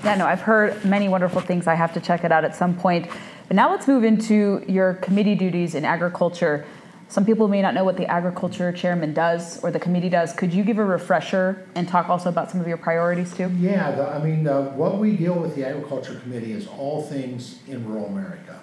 Yeah, 0.03 0.15
no, 0.15 0.25
I've 0.25 0.41
heard 0.41 0.83
many 0.83 1.07
wonderful 1.07 1.39
things. 1.39 1.67
I 1.67 1.75
have 1.75 1.93
to 1.93 2.01
check 2.01 2.23
it 2.23 2.31
out 2.31 2.43
at 2.43 2.55
some 2.55 2.75
point. 2.75 3.07
But 3.47 3.55
now 3.55 3.71
let's 3.71 3.87
move 3.87 4.03
into 4.03 4.63
your 4.67 4.95
committee 4.95 5.35
duties 5.35 5.75
in 5.75 5.85
agriculture. 5.85 6.65
Some 7.13 7.25
people 7.27 7.47
may 7.47 7.61
not 7.61 7.75
know 7.75 7.83
what 7.83 7.95
the 7.95 8.07
agriculture 8.07 8.71
chairman 8.71 9.13
does 9.13 9.63
or 9.63 9.69
the 9.69 9.79
committee 9.79 10.09
does. 10.09 10.33
Could 10.33 10.51
you 10.51 10.63
give 10.63 10.79
a 10.79 10.83
refresher 10.83 11.63
and 11.75 11.87
talk 11.87 12.09
also 12.09 12.27
about 12.27 12.49
some 12.49 12.59
of 12.59 12.67
your 12.67 12.77
priorities 12.77 13.31
too? 13.37 13.51
Yeah, 13.59 13.91
the, 13.91 14.07
I 14.07 14.17
mean, 14.17 14.47
uh, 14.47 14.71
what 14.71 14.97
we 14.97 15.15
deal 15.15 15.35
with 15.35 15.53
the 15.53 15.63
agriculture 15.63 16.19
committee 16.21 16.53
is 16.53 16.65
all 16.65 17.03
things 17.03 17.59
in 17.67 17.87
rural 17.87 18.07
America. 18.07 18.59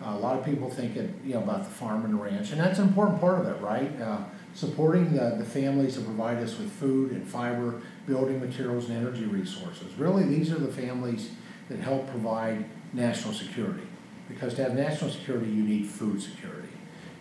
Uh, 0.00 0.10
a 0.10 0.18
lot 0.18 0.38
of 0.38 0.44
people 0.44 0.70
think 0.70 0.94
it, 0.94 1.10
you 1.24 1.34
know, 1.34 1.42
about 1.42 1.64
the 1.64 1.70
farm 1.70 2.04
and 2.04 2.22
ranch, 2.22 2.52
and 2.52 2.60
that's 2.60 2.78
an 2.78 2.86
important 2.86 3.20
part 3.20 3.40
of 3.40 3.48
it, 3.48 3.60
right? 3.60 4.00
Uh, 4.00 4.18
supporting 4.54 5.14
the, 5.14 5.34
the 5.36 5.44
families 5.44 5.96
that 5.96 6.04
provide 6.04 6.38
us 6.38 6.56
with 6.56 6.70
food 6.70 7.10
and 7.10 7.26
fiber, 7.26 7.82
building 8.06 8.38
materials 8.38 8.88
and 8.88 8.96
energy 8.96 9.24
resources. 9.24 9.92
Really, 9.94 10.22
these 10.22 10.52
are 10.52 10.58
the 10.60 10.72
families 10.72 11.32
that 11.68 11.80
help 11.80 12.08
provide 12.08 12.64
national 12.92 13.34
security. 13.34 13.88
because 14.28 14.54
to 14.54 14.62
have 14.62 14.74
national 14.74 15.10
security, 15.10 15.50
you 15.50 15.64
need 15.64 15.84
food 15.88 16.22
security. 16.22 16.68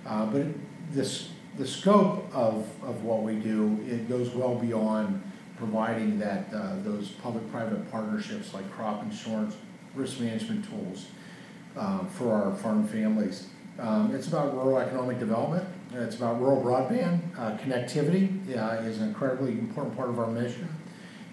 Uh, 0.05 0.25
but 0.27 0.45
this, 0.91 1.29
the 1.57 1.67
scope 1.67 2.29
of, 2.33 2.67
of 2.83 3.03
what 3.03 3.23
we 3.23 3.35
do, 3.35 3.79
it 3.87 4.07
goes 4.09 4.29
well 4.31 4.55
beyond 4.55 5.21
providing 5.57 6.19
that, 6.19 6.45
uh, 6.53 6.75
those 6.83 7.09
public-private 7.09 7.91
partnerships 7.91 8.53
like 8.53 8.69
crop 8.71 9.03
insurance, 9.03 9.55
risk 9.95 10.19
management 10.19 10.67
tools 10.69 11.07
uh, 11.75 12.05
for 12.05 12.31
our 12.31 12.55
farm 12.55 12.87
families. 12.87 13.47
Um, 13.79 14.13
It's 14.13 14.27
about 14.27 14.53
rural 14.53 14.77
economic 14.79 15.19
development, 15.19 15.67
it's 15.93 16.15
about 16.15 16.39
rural 16.39 16.61
broadband. 16.61 17.21
Uh, 17.37 17.57
Connectivity 17.57 18.55
uh, 18.55 18.81
is 18.83 18.99
an 18.99 19.07
incredibly 19.07 19.53
important 19.53 19.95
part 19.95 20.09
of 20.09 20.19
our 20.19 20.27
mission. 20.27 20.67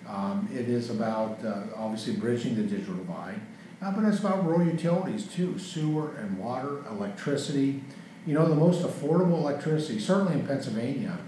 Um, 0.09 0.49
It 0.53 0.69
is 0.69 0.91
about, 0.91 1.45
uh, 1.45 1.65
obviously, 1.77 2.17
bridging 2.17 2.55
the 2.55 2.63
digital 2.63 2.95
divide, 2.95 3.41
uh, 3.83 3.93
but 3.93 4.05
it's 4.05 4.21
about 4.21 4.45
rural 4.47 4.65
utilities 4.65 5.27
too, 5.27 5.59
sewer 5.59 6.15
and 6.17 6.39
water, 6.39 6.85
electricity. 6.91 7.83
You 8.26 8.33
know, 8.33 8.49
the 8.49 8.54
most 8.54 8.83
affordable 8.83 9.38
electricity, 9.38 9.99
certainly 9.99 10.33
in 10.35 10.47
Pennsylvania, 10.47 11.19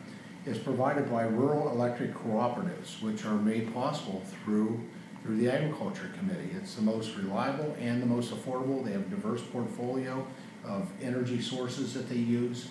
is 0.47 0.57
provided 0.57 1.11
by 1.11 1.25
rural 1.25 1.71
electric 1.71 2.15
cooperatives, 2.15 3.03
which 3.03 3.27
are 3.27 3.35
made 3.35 3.75
possible 3.75 4.23
through, 4.25 4.81
through 5.23 5.37
the 5.37 5.51
Agriculture 5.51 6.11
Committee. 6.19 6.51
It's 6.57 6.75
the 6.75 6.83
most 6.83 7.15
reliable 7.17 7.77
and 7.79 8.01
the 8.01 8.07
most 8.07 8.33
affordable. 8.33 8.83
They 8.83 8.93
have 8.93 9.03
a 9.03 9.11
diverse 9.11 9.43
portfolio 9.43 10.27
of 10.65 10.89
energy 11.03 11.43
sources 11.43 11.93
that 11.93 12.09
they 12.09 12.17
use. 12.17 12.69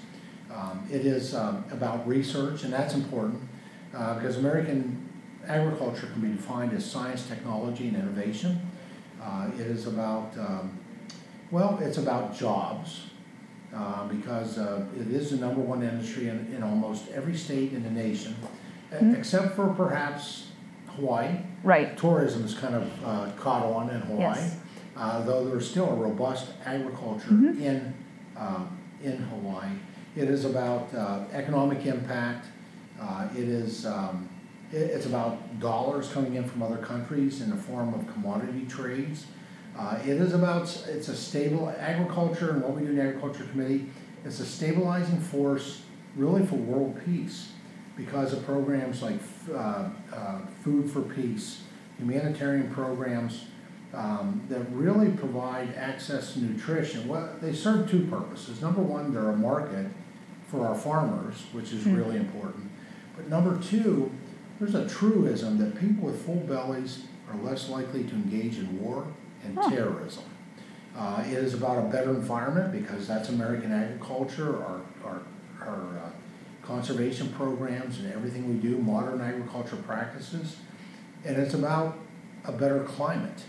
Um, 0.51 0.87
It 0.91 1.05
is 1.05 1.35
um, 1.35 1.63
about 1.69 2.07
research, 2.07 2.63
and 2.63 2.73
that's 2.73 2.95
important, 2.95 3.41
uh, 3.93 4.15
because 4.15 4.37
American 4.37 5.07
agriculture 5.45 6.07
can 6.07 6.21
be 6.21 6.29
defined 6.29 6.73
as 6.73 6.83
science, 6.83 7.27
technology, 7.27 7.89
and 7.89 7.97
innovation. 7.97 8.59
Uh, 9.21 9.49
It 9.53 9.67
is 9.67 9.85
about, 9.85 10.35
um, 10.37 10.79
well, 11.51 11.77
it's 11.79 11.99
about 11.99 12.35
jobs, 12.35 13.11
uh, 13.75 14.07
because 14.07 14.57
uh, 14.57 14.85
it 14.99 15.07
is 15.07 15.31
the 15.31 15.37
number 15.37 15.61
one 15.61 15.83
industry 15.83 16.29
in, 16.29 16.51
in 16.55 16.63
almost 16.63 17.09
every 17.11 17.35
state 17.35 17.73
in 17.73 17.83
the 17.83 17.89
nation, 17.91 18.35
e- 18.93 19.11
except 19.17 19.55
for 19.55 19.67
perhaps 19.73 20.47
Hawaii. 20.95 21.37
Right. 21.63 21.97
Tourism 21.97 22.43
has 22.43 22.53
kind 22.53 22.75
of 22.75 22.89
uh, 23.05 23.31
caught 23.37 23.63
on 23.65 23.89
in 23.89 24.01
Hawaii, 24.01 24.35
Yes. 24.35 24.57
uh, 24.95 25.23
though 25.23 25.45
there's 25.45 25.69
still 25.69 25.89
a 25.89 25.95
robust 25.95 26.51
agriculture 26.65 27.29
Mhm. 27.31 27.59
in, 27.59 27.93
um, 28.37 28.77
in 29.03 29.17
Hawaii. 29.17 29.71
It 30.15 30.29
is 30.29 30.45
about 30.45 30.93
uh, 30.95 31.25
economic 31.33 31.85
impact. 31.85 32.47
Uh, 33.01 33.27
It 33.35 33.49
is, 33.49 33.85
um, 33.85 34.29
it- 34.71 34.77
it's 34.95 35.05
about 35.05 35.59
dollars 35.59 36.07
coming 36.13 36.35
in 36.35 36.45
from 36.45 36.63
other 36.63 36.77
countries 36.77 37.41
in 37.41 37.49
the 37.49 37.57
form 37.57 37.93
of 37.93 38.07
commodity 38.13 38.65
trades. 38.69 39.25
Uh, 39.77 39.99
It 40.05 40.21
is 40.21 40.33
about, 40.33 40.63
it's 40.87 41.09
a 41.09 41.15
stable, 41.15 41.73
agriculture 41.77 42.51
and 42.51 42.61
what 42.61 42.73
we 42.73 42.83
do 42.83 42.89
in 42.89 42.95
the 42.95 43.01
Agriculture 43.01 43.43
Committee, 43.51 43.87
it's 44.23 44.39
a 44.39 44.45
stabilizing 44.45 45.19
force 45.19 45.83
really 46.15 46.45
for 46.45 46.55
world 46.55 46.99
peace 47.05 47.51
because 47.97 48.33
of 48.33 48.45
programs 48.45 49.01
like 49.01 49.19
uh, 49.53 49.89
uh, 50.13 50.39
Food 50.63 50.89
for 50.89 51.01
Peace, 51.01 51.63
humanitarian 51.97 52.73
programs 52.73 53.45
um, 53.93 54.41
that 54.49 54.61
really 54.71 55.09
provide 55.11 55.73
access 55.75 56.33
to 56.33 56.39
nutrition. 56.39 57.07
Well, 57.07 57.35
they 57.41 57.53
serve 57.53 57.89
two 57.89 58.05
purposes. 58.07 58.61
Number 58.61 58.81
one, 58.81 59.13
they're 59.13 59.29
a 59.29 59.37
market 59.37 59.87
for 60.47 60.65
our 60.67 60.75
farmers, 60.75 61.43
which 61.51 61.71
is 61.73 61.85
really 61.85 62.17
important. 62.17 62.69
But 63.15 63.29
number 63.29 63.61
two, 63.61 64.11
there's 64.59 64.75
a 64.75 64.87
truism 64.87 65.57
that 65.59 65.79
people 65.79 66.05
with 66.05 66.25
full 66.25 66.41
bellies 66.41 67.05
are 67.29 67.37
less 67.41 67.69
likely 67.69 68.03
to 68.03 68.15
engage 68.15 68.57
in 68.57 68.81
war 68.81 69.07
and 69.45 69.57
terrorism. 69.69 70.23
Uh, 70.97 71.23
it 71.27 71.33
is 71.33 71.53
about 71.53 71.77
a 71.77 71.87
better 71.89 72.11
environment 72.11 72.71
because 72.71 73.07
that's 73.07 73.29
American 73.29 73.71
agriculture, 73.71 74.63
our, 74.63 74.81
our, 75.03 75.21
our 75.61 75.97
uh, 75.97 76.09
conservation 76.61 77.29
programs 77.29 77.99
and 77.99 78.11
everything 78.13 78.47
we 78.49 78.55
do, 78.55 78.77
modern 78.77 79.21
agriculture 79.21 79.75
practices. 79.75 80.57
And 81.25 81.37
it's 81.37 81.53
about 81.53 81.97
a 82.45 82.51
better 82.51 82.81
climate. 82.83 83.43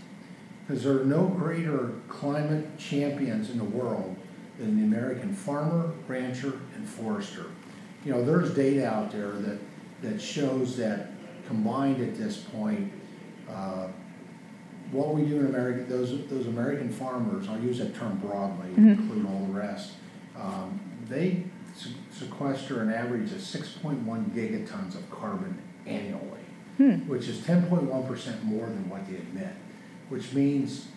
Because 0.67 0.83
there 0.83 1.01
are 1.01 1.05
no 1.05 1.27
greater 1.27 1.93
climate 2.09 2.77
champions 2.79 3.51
in 3.51 3.59
the 3.59 3.65
world 3.65 4.17
than 4.59 4.77
the 4.77 4.85
American 4.85 5.33
farmer, 5.33 5.93
rancher, 6.09 6.61
and 6.75 6.89
forester. 6.89 7.47
You 8.05 8.13
know, 8.13 8.25
there's 8.25 8.53
data 8.55 8.87
out 8.87 9.13
there 9.13 9.33
that, 9.33 9.59
that 10.03 10.21
shows 10.21 10.77
that 10.79 11.11
combined 11.47 12.03
at 12.03 12.17
this 12.17 12.39
point, 12.39 12.93
uh, 13.49 13.89
what 14.93 15.15
we 15.15 15.23
do 15.23 15.41
in 15.41 15.47
America, 15.47 15.85
those, 15.89 16.27
those 16.29 16.47
American 16.47 16.89
farmers, 16.91 17.49
I'll 17.49 17.61
use 17.61 17.79
that 17.79 17.95
term 17.95 18.17
broadly, 18.19 18.69
include 18.77 19.27
all 19.27 19.41
the 19.47 19.53
rest, 19.53 19.93
um, 20.37 20.81
they 21.09 21.45
se- 21.75 21.91
sequester 22.11 22.83
an 22.83 22.93
average 22.93 23.33
of 23.33 23.41
six 23.41 23.71
point 23.73 23.99
one 24.01 24.27
gigatons 24.35 24.95
of 24.95 25.11
carbon 25.11 25.59
annually, 25.87 27.03
which 27.07 27.29
is 27.29 27.45
ten 27.45 27.67
point 27.67 27.85
one 27.85 28.07
percent 28.07 28.43
more 28.45 28.67
than 28.67 28.89
what 28.91 29.07
they 29.09 29.17
emit, 29.17 29.55
which 30.09 30.33
means 30.33 30.89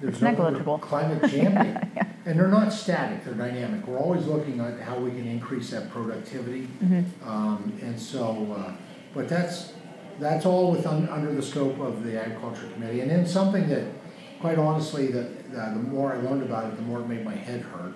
there's 0.00 0.14
It's 0.14 0.22
no 0.22 0.30
negligible. 0.30 0.78
climate 0.78 1.20
champion. 1.30 1.90
And 2.26 2.38
they're 2.38 2.48
not 2.48 2.72
static, 2.72 3.24
they're 3.24 3.34
dynamic. 3.34 3.86
We're 3.86 3.98
always 3.98 4.26
looking 4.26 4.58
at 4.60 4.80
how 4.80 4.96
we 4.98 5.10
can 5.10 5.26
increase 5.26 5.70
that 5.70 5.90
productivity. 5.90 6.62
Mm-hmm. 6.82 7.28
Um, 7.28 7.78
and 7.82 8.00
so, 8.00 8.54
uh, 8.58 8.72
but 9.14 9.28
that's, 9.28 9.72
that's 10.18 10.46
all 10.46 10.72
within, 10.72 11.08
under 11.08 11.32
the 11.32 11.42
scope 11.42 11.78
of 11.80 12.04
the 12.04 12.20
agriculture 12.20 12.68
committee. 12.74 13.00
And 13.00 13.10
then 13.10 13.26
something 13.26 13.68
that, 13.68 13.84
quite 14.40 14.58
honestly, 14.58 15.08
that, 15.08 15.26
uh, 15.56 15.74
the 15.74 15.80
more 15.80 16.12
I 16.12 16.16
learned 16.16 16.42
about 16.42 16.72
it, 16.72 16.76
the 16.76 16.82
more 16.82 17.00
it 17.00 17.08
made 17.08 17.24
my 17.24 17.34
head 17.34 17.62
hurt. 17.62 17.94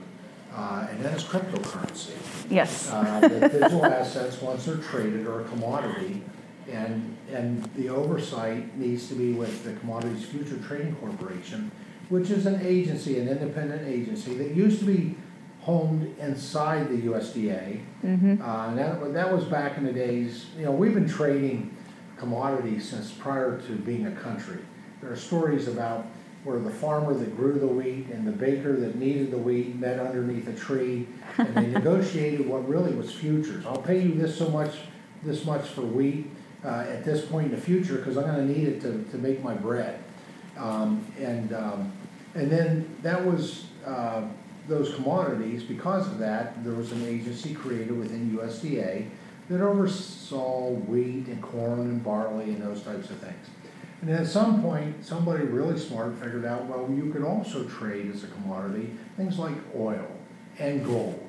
Uh, 0.55 0.89
and 0.91 1.05
that 1.05 1.15
is 1.15 1.25
cryptocurrency. 1.25 2.17
Yes. 2.51 2.91
Uh, 2.91 3.21
that 3.21 3.53
digital 3.53 3.85
assets, 3.85 4.41
once 4.41 4.65
they're 4.65 4.77
traded, 4.77 5.27
are 5.27 5.43
a 5.43 5.45
commodity. 5.45 6.23
And, 6.71 7.17
and 7.33 7.65
the 7.77 7.89
oversight 7.89 8.77
needs 8.77 9.09
to 9.09 9.15
be 9.15 9.33
with 9.33 9.65
the 9.65 9.73
Commodities 9.75 10.25
Future 10.25 10.59
Trading 10.59 10.95
Corporation, 10.97 11.71
which 12.09 12.31
is 12.31 12.47
an 12.47 12.61
agency, 12.67 13.19
an 13.19 13.29
independent 13.29 13.87
agency 13.87 14.35
that 14.35 14.55
used 14.55 14.81
to 14.81 14.85
be 14.85 15.17
homed 15.61 16.19
inside 16.19 16.89
the 16.89 17.03
USDA. 17.03 17.81
Mm-hmm. 18.05 18.43
Uh, 18.43 18.69
and 18.69 18.79
that, 18.79 19.15
that 19.15 19.33
was 19.33 19.45
back 19.45 19.77
in 19.77 19.85
the 19.85 19.93
days, 19.93 20.47
you 20.59 20.65
know, 20.65 20.73
we've 20.73 20.95
been 20.95 21.09
trading 21.09 21.77
commodities 22.19 22.89
since 22.89 23.13
prior 23.13 23.61
to 23.63 23.73
being 23.73 24.07
a 24.07 24.13
country. 24.13 24.59
There 25.01 25.13
are 25.13 25.17
stories 25.17 25.69
about 25.69 26.07
where 26.45 26.59
the 26.59 26.71
farmer 26.71 27.15
that 27.15 27.37
grew 27.37 27.59
the 27.59 27.67
wheat 27.67 28.07
and 28.09 28.27
the 28.27 28.33
baker 28.33 28.77
that 28.77 28.97
needed 28.97 29.31
the 29.31 29.39
wheat 29.39 29.77
met 29.77 29.99
underneath 29.99 30.49
a 30.49 30.55
tree, 30.55 31.07
and 31.37 31.55
they 31.55 31.67
negotiated 31.79 32.47
what 32.49 32.67
really 32.69 32.93
was 32.95 33.13
futures. 33.13 33.67
I'll 33.67 33.83
pay 33.83 34.01
you 34.01 34.15
this 34.15 34.37
so 34.37 34.49
much, 34.49 34.77
this 35.23 35.45
much 35.45 35.69
for 35.69 35.83
wheat 35.83 36.31
uh, 36.65 36.87
at 36.89 37.05
this 37.05 37.25
point 37.25 37.47
in 37.47 37.53
the 37.53 37.61
future, 37.61 37.97
because 37.97 38.17
I'm 38.17 38.25
gonna 38.25 38.47
need 38.47 38.69
it 38.69 38.81
to, 38.83 39.05
to 39.11 39.19
make 39.19 39.43
my 39.43 39.55
bread. 39.55 40.03
Um, 40.57 41.05
and, 41.19 41.53
um, 41.53 41.93
and 42.35 42.51
then 42.51 42.97
that 43.03 43.25
was, 43.25 43.67
uh, 43.85 44.23
those 44.69 44.95
commodities, 44.95 45.63
because 45.63 46.07
of 46.07 46.19
that, 46.19 46.63
there 46.65 46.75
was 46.75 46.93
an 46.93 47.05
agency 47.07 47.55
created 47.55 47.97
within 47.99 48.37
USDA 48.37 49.09
that 49.49 49.61
oversaw 49.61 50.71
wheat 50.71 51.27
and 51.27 51.41
corn 51.43 51.81
and 51.81 52.05
barley 52.05 52.45
and 52.45 52.63
those 52.63 52.83
types 52.83 53.11
of 53.11 53.19
things. 53.19 53.47
And 54.01 54.11
at 54.11 54.27
some 54.27 54.63
point, 54.63 55.05
somebody 55.05 55.45
really 55.45 55.79
smart 55.79 56.15
figured 56.19 56.45
out, 56.45 56.67
well, 56.67 56.89
you 56.91 57.11
could 57.13 57.25
also 57.25 57.65
trade 57.65 58.11
as 58.15 58.25
a 58.25 58.29
commodity 58.29 58.91
things 59.17 59.39
like 59.39 59.55
oil 59.77 60.07
and 60.59 60.85
gold 60.85 61.25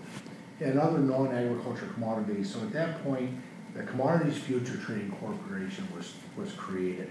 and 0.60 0.80
other 0.80 1.00
non-agriculture 1.00 1.88
commodities. 1.94 2.54
So 2.54 2.60
at 2.60 2.72
that 2.74 3.04
point, 3.04 3.32
the 3.74 3.84
Commodities 3.84 4.38
Future 4.38 4.78
Trading 4.78 5.12
Corporation 5.20 5.88
was, 5.96 6.14
was 6.36 6.52
created. 6.54 7.10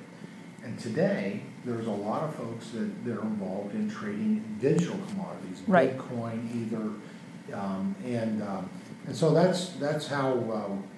And 0.64 0.78
today, 0.78 1.42
there's 1.64 1.86
a 1.86 1.90
lot 1.90 2.24
of 2.24 2.34
folks 2.34 2.70
that, 2.70 3.04
that 3.04 3.16
are 3.16 3.22
involved 3.22 3.74
in 3.74 3.88
trading 3.88 4.58
digital 4.60 4.98
commodities. 5.08 5.62
Right. 5.66 5.96
Bitcoin 5.96 6.54
Ether, 6.54 7.56
um, 7.56 7.94
and, 8.04 8.42
um, 8.42 8.68
and 9.06 9.16
so 9.16 9.32
that's, 9.32 9.70
that's 9.70 10.06
how, 10.08 10.32
uh, 10.32 10.97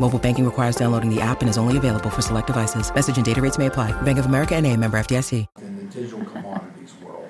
Mobile 0.00 0.18
banking 0.18 0.46
requires 0.46 0.76
downloading 0.76 1.14
the 1.14 1.20
app 1.20 1.42
and 1.42 1.50
is 1.50 1.58
only 1.58 1.76
available 1.76 2.08
for 2.08 2.22
select 2.22 2.46
devices. 2.46 2.90
Message 2.94 3.16
and 3.18 3.24
data 3.24 3.42
rates 3.42 3.58
may 3.58 3.66
apply. 3.66 3.92
Bank 4.00 4.18
of 4.18 4.24
America 4.24 4.54
and 4.56 4.66
a 4.66 4.74
member 4.74 4.98
FDIC. 4.98 5.46
in 5.60 5.76
the 5.76 5.82
digital 5.84 6.24
commodities 6.24 6.94
world. 7.02 7.28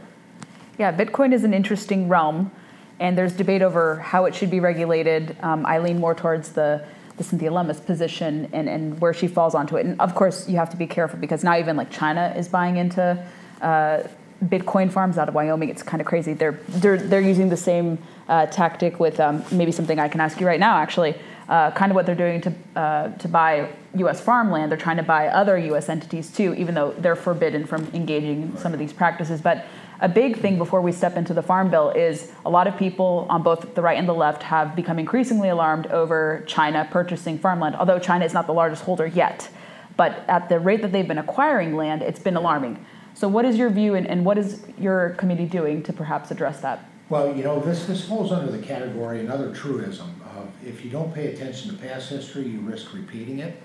Yeah, 0.79 0.93
Bitcoin 0.97 1.33
is 1.33 1.43
an 1.43 1.53
interesting 1.53 2.09
realm. 2.09 2.53
and 3.00 3.17
there's 3.17 3.33
debate 3.33 3.62
over 3.62 3.97
how 3.97 4.27
it 4.27 4.35
should 4.35 4.50
be 4.50 4.61
regulated. 4.61 5.35
Um, 5.41 5.65
I 5.65 5.79
lean 5.79 5.99
more 5.99 6.15
towards 6.15 6.53
the 6.53 6.85
the 7.17 7.25
Cynthia 7.25 7.50
Lummis 7.50 7.81
position 7.81 8.49
and, 8.53 8.69
and 8.69 9.00
where 9.00 9.12
she 9.12 9.27
falls 9.27 9.55
onto 9.55 9.77
it. 9.77 9.85
And 9.85 10.00
of 10.00 10.15
course, 10.15 10.49
you 10.49 10.57
have 10.57 10.71
to 10.71 10.77
be 10.77 10.87
careful 10.87 11.19
because 11.19 11.43
now 11.43 11.59
even 11.59 11.77
like 11.77 11.91
China 11.91 12.33
is 12.37 12.47
buying 12.49 12.77
into 12.77 13.23
uh, 13.61 14.03
Bitcoin 14.45 14.91
farms 14.91 15.19
out 15.19 15.29
of 15.29 15.35
Wyoming. 15.35 15.69
It's 15.71 15.83
kind 15.83 16.00
of 16.00 16.07
crazy. 16.07 16.35
They're 16.35 16.61
they're 16.69 16.99
they're 16.99 17.21
using 17.21 17.49
the 17.49 17.57
same 17.57 17.99
uh, 18.29 18.47
tactic 18.47 19.00
with 19.00 19.19
um, 19.19 19.43
maybe 19.50 19.73
something 19.73 19.99
I 19.99 20.09
can 20.09 20.21
ask 20.21 20.41
you 20.41 20.47
right 20.47 20.61
now. 20.61 20.77
Actually, 20.77 21.15
uh, 21.50 21.73
kind 21.73 21.90
of 21.90 21.97
what 21.97 22.07
they're 22.07 22.14
doing 22.14 22.40
to 22.40 22.54
uh, 22.76 23.09
to 23.19 23.28
buy 23.28 23.69
U.S. 23.97 24.21
farmland. 24.21 24.71
They're 24.71 24.78
trying 24.78 24.99
to 24.99 25.02
buy 25.02 25.26
other 25.26 25.59
U.S. 25.59 25.88
entities 25.88 26.30
too, 26.30 26.54
even 26.54 26.76
though 26.76 26.92
they're 26.92 27.16
forbidden 27.16 27.66
from 27.66 27.88
engaging 27.92 28.42
in 28.42 28.57
some 28.57 28.73
of 28.73 28.78
these 28.78 28.92
practices. 28.92 29.40
But 29.40 29.66
a 29.99 30.09
big 30.09 30.38
thing 30.38 30.59
before 30.59 30.80
we 30.80 30.92
step 30.92 31.16
into 31.16 31.35
the 31.35 31.42
farm 31.42 31.69
bill 31.69 31.90
is 31.90 32.33
a 32.47 32.50
lot 32.50 32.69
of 32.69 32.76
people 32.76 33.26
on 33.28 33.42
both 33.42 33.75
the 33.75 33.83
right 33.83 33.99
and 33.99 34.09
the 34.09 34.14
left 34.14 34.45
have 34.45 34.76
become 34.76 34.99
increasingly 34.99 35.49
alarmed 35.49 35.88
over 35.88 36.45
China 36.47 36.88
purchasing 36.90 37.37
farmland, 37.37 37.75
although 37.75 37.99
China 37.99 38.25
is 38.25 38.33
not 38.33 38.47
the 38.47 38.54
largest 38.54 38.85
holder 38.85 39.07
yet. 39.07 39.50
But 39.97 40.25
at 40.28 40.49
the 40.49 40.61
rate 40.61 40.83
that 40.83 40.92
they've 40.92 41.07
been 41.07 41.19
acquiring 41.19 41.76
land, 41.76 42.00
it's 42.02 42.21
been 42.21 42.37
alarming. 42.37 42.83
So, 43.14 43.26
what 43.28 43.45
is 43.45 43.59
your 43.59 43.71
view, 43.71 43.97
and, 43.97 44.07
and 44.07 44.25
what 44.25 44.38
is 44.38 44.62
your 44.78 45.11
committee 45.19 45.47
doing 45.47 45.83
to 45.83 45.92
perhaps 45.92 46.30
address 46.30 46.61
that? 46.61 46.88
Well, 47.11 47.37
you 47.37 47.43
know, 47.43 47.59
this, 47.59 47.87
this 47.87 48.05
falls 48.05 48.31
under 48.31 48.52
the 48.52 48.62
category, 48.62 49.19
another 49.19 49.52
truism 49.52 50.14
of 50.37 50.49
if 50.64 50.85
you 50.85 50.90
don't 50.90 51.12
pay 51.12 51.35
attention 51.35 51.71
to 51.71 51.76
past 51.76 52.09
history, 52.09 52.47
you 52.47 52.61
risk 52.61 52.95
repeating 52.95 53.40
it. 53.40 53.61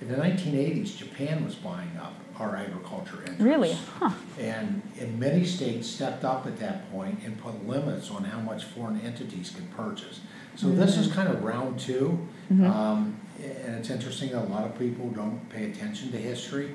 In 0.00 0.08
the 0.08 0.16
1980s, 0.16 0.96
Japan 0.96 1.44
was 1.44 1.54
buying 1.54 1.96
up 1.98 2.14
our 2.36 2.56
agriculture 2.56 3.18
interests. 3.18 3.40
Really? 3.40 3.78
Huh. 3.98 4.10
And, 4.40 4.82
and 4.98 5.20
many 5.20 5.44
states 5.44 5.88
stepped 5.88 6.24
up 6.24 6.46
at 6.46 6.58
that 6.58 6.90
point 6.90 7.20
and 7.24 7.40
put 7.40 7.64
limits 7.64 8.10
on 8.10 8.24
how 8.24 8.40
much 8.40 8.64
foreign 8.64 9.00
entities 9.02 9.50
could 9.50 9.70
purchase. 9.70 10.20
So 10.56 10.66
mm-hmm. 10.66 10.80
this 10.80 10.96
is 10.96 11.12
kind 11.12 11.28
of 11.28 11.44
round 11.44 11.78
2 11.78 12.18
mm-hmm. 12.52 12.66
um, 12.66 13.20
and 13.38 13.76
it's 13.76 13.90
interesting 13.90 14.30
that 14.30 14.42
a 14.42 14.48
lot 14.48 14.64
of 14.64 14.76
people 14.78 15.08
don't 15.10 15.48
pay 15.48 15.70
attention 15.70 16.10
to 16.10 16.18
history. 16.18 16.72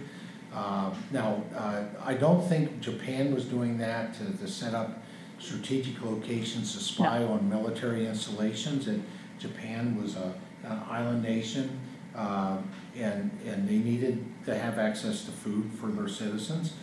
Uh, 0.53 0.91
now, 1.11 1.43
uh, 1.57 1.83
I 2.03 2.13
don't 2.13 2.47
think 2.47 2.79
Japan 2.79 3.35
was 3.35 3.43
doing 3.45 3.77
that 3.79 4.13
to, 4.15 4.37
to 4.37 4.47
set 4.47 4.73
up 4.73 5.04
strategic 5.39 6.03
locations 6.03 6.73
to 6.73 6.79
spy 6.79 7.23
on 7.23 7.49
military 7.49 8.07
installations. 8.07 8.85
That 8.85 8.99
Japan 9.39 10.01
was 10.01 10.15
a, 10.15 10.33
an 10.63 10.81
island 10.89 11.23
nation, 11.23 11.79
uh, 12.15 12.57
and 12.95 13.31
and 13.45 13.67
they 13.67 13.77
needed 13.77 14.25
to 14.45 14.57
have 14.57 14.79
access 14.79 15.25
to 15.25 15.31
food 15.31 15.71
for 15.79 15.87
their 15.87 16.07
citizens. 16.07 16.73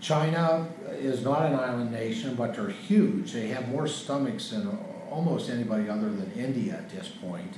China 0.00 0.68
is 0.90 1.24
not 1.24 1.46
an 1.46 1.54
island 1.58 1.92
nation, 1.92 2.34
but 2.34 2.54
they're 2.54 2.68
huge. 2.68 3.32
They 3.32 3.48
have 3.48 3.68
more 3.68 3.86
stomachs 3.86 4.50
than 4.50 4.68
almost 5.10 5.48
anybody 5.48 5.88
other 5.88 6.10
than 6.10 6.30
India 6.32 6.74
at 6.74 6.90
this 6.90 7.08
point, 7.08 7.54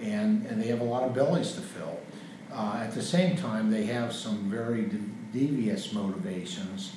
and 0.00 0.44
and 0.46 0.60
they 0.60 0.66
have 0.68 0.80
a 0.80 0.84
lot 0.84 1.04
of 1.04 1.14
bellies 1.14 1.52
to 1.52 1.60
fill. 1.60 1.98
Uh, 2.52 2.80
at 2.82 2.94
the 2.94 3.02
same 3.02 3.36
time, 3.36 3.70
they 3.70 3.84
have 3.84 4.12
some 4.12 4.50
very 4.50 4.82
de- 4.82 4.98
devious 5.32 5.92
motivations, 5.92 6.96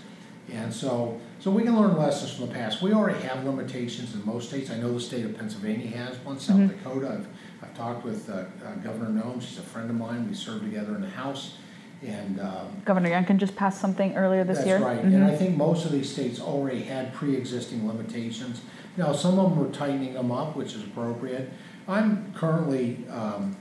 and 0.51 0.73
so 0.73 1.19
so 1.39 1.51
we 1.51 1.63
can 1.63 1.79
learn 1.79 1.97
lessons 1.97 2.33
from 2.33 2.47
the 2.47 2.53
past. 2.53 2.81
We 2.81 2.93
already 2.93 3.19
have 3.21 3.45
limitations 3.45 4.13
in 4.13 4.25
most 4.25 4.49
states. 4.49 4.69
I 4.69 4.77
know 4.77 4.93
the 4.93 4.99
state 4.99 5.25
of 5.25 5.37
Pennsylvania 5.37 5.87
has 5.97 6.17
one. 6.19 6.39
South 6.39 6.57
mm-hmm. 6.57 6.77
Dakota, 6.77 7.07
I've, 7.13 7.27
I've 7.63 7.77
talked 7.77 8.03
with 8.03 8.29
uh, 8.29 8.43
uh, 8.65 8.75
Governor 8.83 9.21
Noem. 9.21 9.41
She's 9.41 9.57
a 9.57 9.61
friend 9.61 9.89
of 9.89 9.95
mine. 9.95 10.27
We 10.27 10.35
served 10.35 10.65
together 10.65 10.95
in 10.95 11.01
the 11.01 11.09
House. 11.09 11.57
And 12.05 12.39
um, 12.39 12.81
Governor 12.85 13.09
Youngkin 13.09 13.37
just 13.37 13.55
passed 13.55 13.81
something 13.81 14.15
earlier 14.15 14.43
this 14.43 14.57
that's 14.57 14.67
year. 14.67 14.79
That's 14.79 14.97
right. 14.97 15.05
Mm-hmm. 15.05 15.15
And 15.15 15.23
I 15.25 15.35
think 15.35 15.57
most 15.57 15.85
of 15.85 15.91
these 15.91 16.11
states 16.11 16.39
already 16.39 16.81
had 16.81 17.13
pre-existing 17.13 17.87
limitations. 17.87 18.61
Now, 18.97 19.11
some 19.13 19.39
of 19.39 19.49
them 19.49 19.59
were 19.59 19.71
tightening 19.71 20.13
them 20.13 20.31
up, 20.31 20.55
which 20.55 20.73
is 20.73 20.83
appropriate. 20.83 21.49
I'm 21.87 22.33
currently 22.33 23.05
um, 23.09 23.55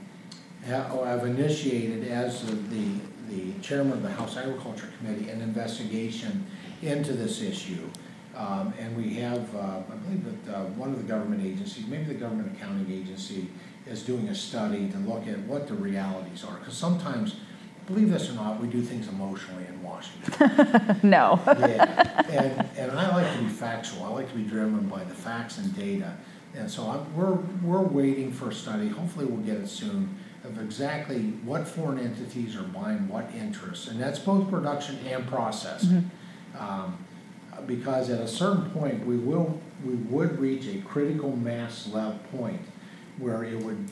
I 0.65 0.69
have 0.69 1.25
initiated 1.25 2.07
as 2.09 2.45
the 2.45 2.99
the 3.29 3.53
chairman 3.61 3.93
of 3.93 4.01
the 4.01 4.09
House 4.09 4.37
Agriculture 4.37 4.89
Committee 4.97 5.29
an 5.29 5.41
investigation 5.41 6.45
into 6.81 7.13
this 7.13 7.41
issue. 7.41 7.89
Um, 8.35 8.73
and 8.79 8.95
we 8.95 9.15
have, 9.15 9.53
uh, 9.55 9.81
I 9.91 9.95
believe 10.05 10.45
that 10.45 10.55
uh, 10.55 10.63
one 10.65 10.91
of 10.91 10.97
the 10.97 11.03
government 11.03 11.45
agencies, 11.45 11.85
maybe 11.87 12.05
the 12.05 12.13
government 12.13 12.55
accounting 12.55 12.91
agency, 12.91 13.49
is 13.87 14.03
doing 14.03 14.27
a 14.29 14.35
study 14.35 14.89
to 14.89 14.97
look 14.99 15.27
at 15.27 15.39
what 15.39 15.67
the 15.67 15.73
realities 15.73 16.43
are. 16.43 16.55
Because 16.57 16.77
sometimes, 16.77 17.37
believe 17.87 18.09
this 18.11 18.29
or 18.29 18.33
not, 18.33 18.61
we 18.61 18.67
do 18.67 18.81
things 18.81 19.07
emotionally 19.09 19.65
in 19.67 19.81
Washington. 19.83 20.99
no. 21.09 21.41
yeah, 21.47 22.21
and, 22.29 22.69
and 22.77 22.91
I 22.91 23.13
like 23.15 23.35
to 23.35 23.43
be 23.43 23.49
factual. 23.49 24.03
I 24.05 24.09
like 24.09 24.29
to 24.29 24.35
be 24.35 24.43
driven 24.43 24.87
by 24.87 25.03
the 25.03 25.15
facts 25.15 25.57
and 25.57 25.75
data. 25.75 26.15
And 26.55 26.69
so 26.69 26.87
I'm, 26.87 27.15
we're, 27.15 27.33
we're 27.63 27.81
waiting 27.81 28.31
for 28.31 28.49
a 28.49 28.53
study. 28.53 28.87
Hopefully, 28.87 29.25
we'll 29.25 29.43
get 29.43 29.57
it 29.57 29.67
soon 29.67 30.15
of 30.43 30.59
exactly 30.61 31.21
what 31.43 31.67
foreign 31.67 31.99
entities 31.99 32.55
are 32.55 32.63
buying 32.63 33.07
what 33.07 33.29
interests, 33.35 33.87
and 33.87 34.01
that's 34.01 34.19
both 34.19 34.49
production 34.49 34.97
and 35.07 35.27
processing. 35.27 35.89
Mm-hmm. 35.89 36.09
Um, 36.57 37.05
because 37.65 38.09
at 38.09 38.21
a 38.21 38.27
certain 38.27 38.69
point, 38.71 39.05
we 39.05 39.17
will, 39.17 39.59
we 39.85 39.95
would 39.95 40.39
reach 40.39 40.65
a 40.67 40.81
critical 40.81 41.35
mass 41.35 41.87
level 41.87 42.19
point 42.31 42.61
where 43.17 43.43
it 43.43 43.57
would 43.63 43.89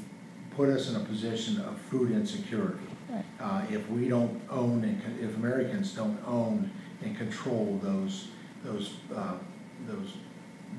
put 0.55 0.69
us 0.69 0.89
in 0.89 0.95
a 0.95 0.99
position 1.01 1.59
of 1.61 1.79
food 1.81 2.11
insecurity. 2.11 2.79
Right. 3.09 3.23
Uh, 3.39 3.61
if 3.69 3.87
we 3.89 4.09
don't 4.09 4.41
own 4.49 4.83
and 4.83 5.01
if 5.21 5.35
Americans 5.35 5.93
don't 5.93 6.19
own 6.25 6.71
and 7.03 7.17
control 7.17 7.79
those 7.81 8.29
those 8.63 8.95
uh, 9.15 9.35
those 9.87 10.17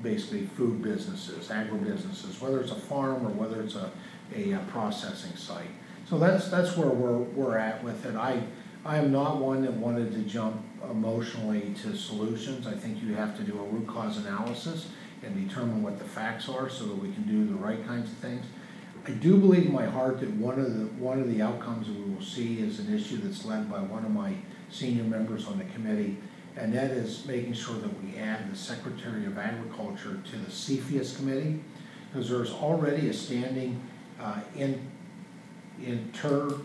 basically 0.03 0.45
food 0.45 0.81
businesses, 0.81 1.47
agribusinesses, 1.47 2.39
whether 2.39 2.61
it's 2.61 2.71
a 2.71 2.75
farm 2.75 3.25
or 3.25 3.31
whether 3.31 3.61
it's 3.61 3.75
a, 3.75 3.91
a, 4.35 4.51
a 4.51 4.59
processing 4.71 5.35
site. 5.35 5.71
So 6.07 6.19
that's 6.19 6.49
that's 6.49 6.77
where 6.77 6.89
we're 6.89 7.17
we're 7.17 7.57
at 7.57 7.83
with 7.83 8.05
it. 8.05 8.15
I 8.15 8.43
I 8.85 8.97
am 8.97 9.11
not 9.11 9.37
one 9.37 9.63
that 9.63 9.73
wanted 9.73 10.11
to 10.13 10.19
jump 10.19 10.61
emotionally 10.89 11.73
to 11.83 11.95
solutions. 11.95 12.67
I 12.67 12.73
think 12.73 13.01
you 13.01 13.15
have 13.15 13.35
to 13.37 13.43
do 13.43 13.59
a 13.59 13.63
root 13.63 13.87
cause 13.87 14.17
analysis 14.17 14.89
and 15.23 15.47
determine 15.47 15.83
what 15.83 15.99
the 15.99 16.05
facts 16.05 16.47
are 16.47 16.69
so 16.69 16.85
that 16.85 16.95
we 16.95 17.11
can 17.11 17.23
do 17.23 17.45
the 17.45 17.55
right 17.55 17.85
kinds 17.85 18.11
of 18.11 18.17
things. 18.17 18.45
I 19.05 19.11
do 19.11 19.37
believe 19.37 19.65
in 19.65 19.73
my 19.73 19.85
heart 19.85 20.19
that 20.19 20.29
one 20.31 20.59
of 20.59 20.77
the 20.77 20.85
one 21.01 21.19
of 21.19 21.29
the 21.29 21.41
outcomes 21.41 21.87
that 21.87 21.95
we 21.95 22.13
will 22.13 22.21
see 22.21 22.59
is 22.59 22.79
an 22.79 22.93
issue 22.93 23.17
that's 23.17 23.45
led 23.45 23.71
by 23.71 23.79
one 23.79 24.05
of 24.05 24.11
my 24.11 24.33
senior 24.69 25.03
members 25.03 25.47
on 25.47 25.57
the 25.57 25.63
committee, 25.65 26.17
and 26.55 26.73
that 26.73 26.91
is 26.91 27.25
making 27.25 27.53
sure 27.53 27.75
that 27.75 28.03
we 28.03 28.17
add 28.17 28.51
the 28.51 28.55
Secretary 28.55 29.25
of 29.25 29.37
Agriculture 29.37 30.19
to 30.29 30.35
the 30.37 30.51
CFIUS 30.51 31.15
committee, 31.15 31.61
because 32.11 32.29
there's 32.29 32.51
already 32.51 33.09
a 33.09 33.13
standing 33.13 33.81
uh, 34.19 34.41
in 34.55 34.79
inter 35.83 36.59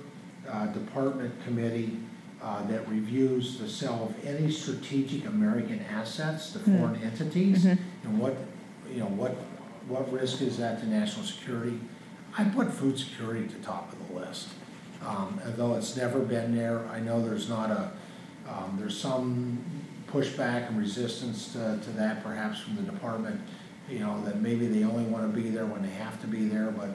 uh, 0.49 0.67
department 0.67 1.33
committee 1.45 1.99
uh, 2.45 2.63
that 2.67 2.87
reviews 2.89 3.57
the 3.57 3.67
sale 3.67 4.11
of 4.11 4.27
any 4.27 4.51
strategic 4.51 5.25
American 5.25 5.81
assets 5.91 6.53
to 6.53 6.59
hmm. 6.59 6.77
foreign 6.77 7.03
entities 7.03 7.65
mm-hmm. 7.65 8.07
and 8.07 8.21
what, 8.21 8.37
you 8.93 9.01
know, 9.01 9.07
what, 9.07 9.33
what 9.89 10.13
risk 10.13 10.43
is 10.43 10.59
that 10.59 10.79
to 10.79 10.87
national 10.87 11.25
security. 11.25 11.81
I 12.37 12.45
put 12.45 12.71
food 12.71 12.99
security 12.99 13.45
at 13.45 13.51
the 13.51 13.67
top 13.67 13.91
of 13.93 14.09
the 14.09 14.21
list. 14.21 14.49
Um, 15.07 15.41
although 15.47 15.75
it's 15.77 15.97
never 15.97 16.21
been 16.21 16.55
there, 16.55 16.87
I 16.89 17.01
know 17.01 17.23
there's 17.23 17.49
not 17.49 17.71
a, 17.71 17.93
um, 18.47 18.77
there's 18.79 18.99
some 18.99 19.65
pushback 20.13 20.69
and 20.69 20.79
resistance 20.79 21.53
to, 21.55 21.81
to 21.83 21.91
that 21.93 22.23
perhaps 22.23 22.61
from 22.61 22.77
the 22.77 22.83
department, 22.83 23.41
you 23.89 24.01
know, 24.01 24.23
that 24.25 24.43
maybe 24.43 24.67
they 24.67 24.85
only 24.85 25.05
want 25.05 25.35
to 25.35 25.41
be 25.41 25.49
there 25.49 25.65
when 25.65 25.83
they 25.83 25.91
have 25.91 26.21
to 26.21 26.27
be 26.27 26.47
there, 26.49 26.71
but 26.71 26.91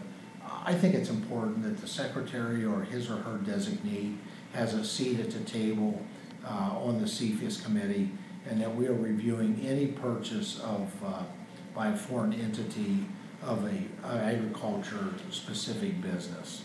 I 0.64 0.74
think 0.74 0.94
it's 0.94 1.10
important 1.10 1.64
that 1.64 1.78
the 1.80 1.88
secretary 1.88 2.66
or 2.66 2.82
his 2.82 3.10
or 3.10 3.18
her 3.18 3.40
designee 3.40 4.18
has 4.54 4.74
a 4.74 4.84
seat 4.84 5.20
at 5.20 5.32
the 5.32 5.40
table 5.42 6.02
uh, 6.46 6.72
on 6.84 7.00
the 7.00 7.06
CFIUS 7.06 7.64
committee 7.64 8.12
and 8.50 8.62
that 8.62 8.74
we 8.74 8.88
are 8.88 8.94
reviewing 8.94 9.62
any 9.66 9.88
purchase 9.88 10.60
of, 10.60 10.92
uh, 11.06 11.24
by 11.76 11.88
a 11.88 11.96
foreign 11.96 12.34
entity 12.34 13.06
of 13.44 13.64
a, 13.66 14.08
a 14.08 14.20
agriculture 14.22 15.14
specific 15.30 16.02
business. 16.02 16.64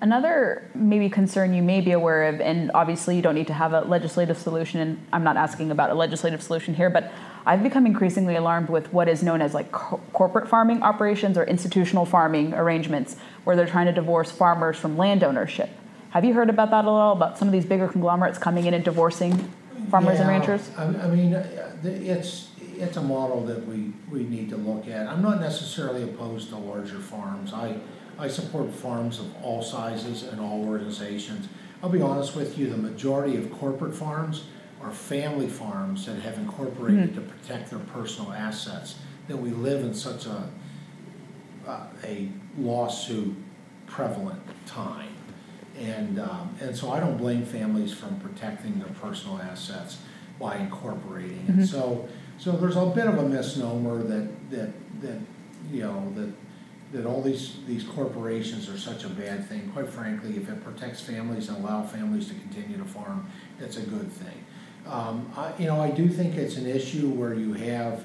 Another 0.00 0.68
maybe 0.74 1.08
concern 1.08 1.54
you 1.54 1.62
may 1.62 1.80
be 1.80 1.92
aware 1.92 2.24
of, 2.24 2.40
and 2.40 2.70
obviously 2.74 3.16
you 3.16 3.22
don't 3.22 3.34
need 3.34 3.46
to 3.46 3.54
have 3.54 3.72
a 3.72 3.80
legislative 3.82 4.36
solution, 4.36 4.80
and 4.80 5.06
I'm 5.12 5.24
not 5.24 5.36
asking 5.36 5.70
about 5.70 5.90
a 5.90 5.94
legislative 5.94 6.42
solution 6.42 6.74
here, 6.74 6.90
but 6.90 7.10
I've 7.46 7.62
become 7.62 7.86
increasingly 7.86 8.36
alarmed 8.36 8.68
with 8.68 8.92
what 8.92 9.08
is 9.08 9.22
known 9.22 9.40
as 9.40 9.54
like 9.54 9.72
co- 9.72 10.00
corporate 10.12 10.48
farming 10.48 10.82
operations 10.82 11.38
or 11.38 11.44
institutional 11.44 12.04
farming 12.04 12.52
arrangements, 12.52 13.16
where 13.44 13.56
they're 13.56 13.66
trying 13.66 13.86
to 13.86 13.92
divorce 13.92 14.30
farmers 14.30 14.76
from 14.76 14.98
land 14.98 15.22
ownership. 15.24 15.70
Have 16.14 16.24
you 16.24 16.32
heard 16.32 16.48
about 16.48 16.70
that 16.70 16.84
at 16.84 16.88
all? 16.88 17.12
About 17.12 17.38
some 17.38 17.48
of 17.48 17.52
these 17.52 17.64
bigger 17.64 17.88
conglomerates 17.88 18.38
coming 18.38 18.66
in 18.66 18.72
and 18.72 18.84
divorcing 18.84 19.36
farmers 19.90 20.14
yeah, 20.14 20.20
and 20.20 20.28
ranchers? 20.28 20.70
I, 20.78 20.84
I 20.84 21.08
mean, 21.08 21.34
uh, 21.34 21.68
it's 21.82 22.50
it's 22.76 22.96
a 22.96 23.02
model 23.02 23.44
that 23.46 23.66
we, 23.66 23.92
we 24.08 24.22
need 24.22 24.48
to 24.50 24.56
look 24.56 24.86
at. 24.86 25.08
I'm 25.08 25.22
not 25.22 25.40
necessarily 25.40 26.04
opposed 26.04 26.50
to 26.50 26.56
larger 26.56 27.00
farms. 27.00 27.52
I 27.52 27.78
I 28.16 28.28
support 28.28 28.72
farms 28.72 29.18
of 29.18 29.34
all 29.42 29.60
sizes 29.60 30.22
and 30.22 30.40
all 30.40 30.64
organizations. 30.64 31.48
I'll 31.82 31.90
be 31.90 32.00
honest 32.00 32.36
with 32.36 32.56
you, 32.56 32.70
the 32.70 32.76
majority 32.76 33.36
of 33.36 33.50
corporate 33.50 33.92
farms 33.92 34.44
are 34.82 34.92
family 34.92 35.48
farms 35.48 36.06
that 36.06 36.20
have 36.22 36.38
incorporated 36.38 37.10
mm-hmm. 37.10 37.26
to 37.26 37.32
protect 37.32 37.70
their 37.70 37.80
personal 37.80 38.32
assets. 38.32 38.94
that 39.26 39.36
we 39.36 39.50
live 39.50 39.82
in 39.82 39.94
such 39.94 40.26
a, 40.26 40.48
a 42.04 42.28
lawsuit 42.56 43.34
prevalent 43.86 44.40
time. 44.64 45.13
And, 45.78 46.20
um, 46.20 46.54
and 46.60 46.76
so 46.76 46.92
I 46.92 47.00
don't 47.00 47.16
blame 47.16 47.44
families 47.44 47.92
from 47.92 48.20
protecting 48.20 48.78
their 48.78 48.92
personal 49.00 49.40
assets 49.40 49.98
by 50.38 50.56
incorporating. 50.56 51.44
And 51.48 51.66
so, 51.66 52.08
so 52.38 52.52
there's 52.52 52.76
a 52.76 52.86
bit 52.86 53.06
of 53.06 53.18
a 53.18 53.28
misnomer 53.28 54.02
that, 54.02 54.50
that, 54.50 54.72
that, 55.00 55.18
you 55.72 55.82
know, 55.82 56.12
that, 56.14 56.32
that 56.92 57.06
all 57.06 57.22
these, 57.22 57.56
these 57.66 57.82
corporations 57.82 58.68
are 58.68 58.78
such 58.78 59.04
a 59.04 59.08
bad 59.08 59.48
thing. 59.48 59.70
Quite 59.72 59.88
frankly, 59.88 60.36
if 60.36 60.48
it 60.48 60.62
protects 60.62 61.00
families 61.00 61.48
and 61.48 61.58
allow 61.58 61.82
families 61.82 62.28
to 62.28 62.34
continue 62.34 62.76
to 62.78 62.84
farm, 62.84 63.28
it's 63.58 63.76
a 63.76 63.82
good 63.82 64.12
thing. 64.12 64.44
Um, 64.86 65.32
I, 65.36 65.52
you 65.58 65.66
know, 65.66 65.80
I 65.80 65.90
do 65.90 66.08
think 66.08 66.36
it's 66.36 66.56
an 66.56 66.66
issue 66.66 67.08
where 67.08 67.34
you 67.34 67.54
have, 67.54 68.04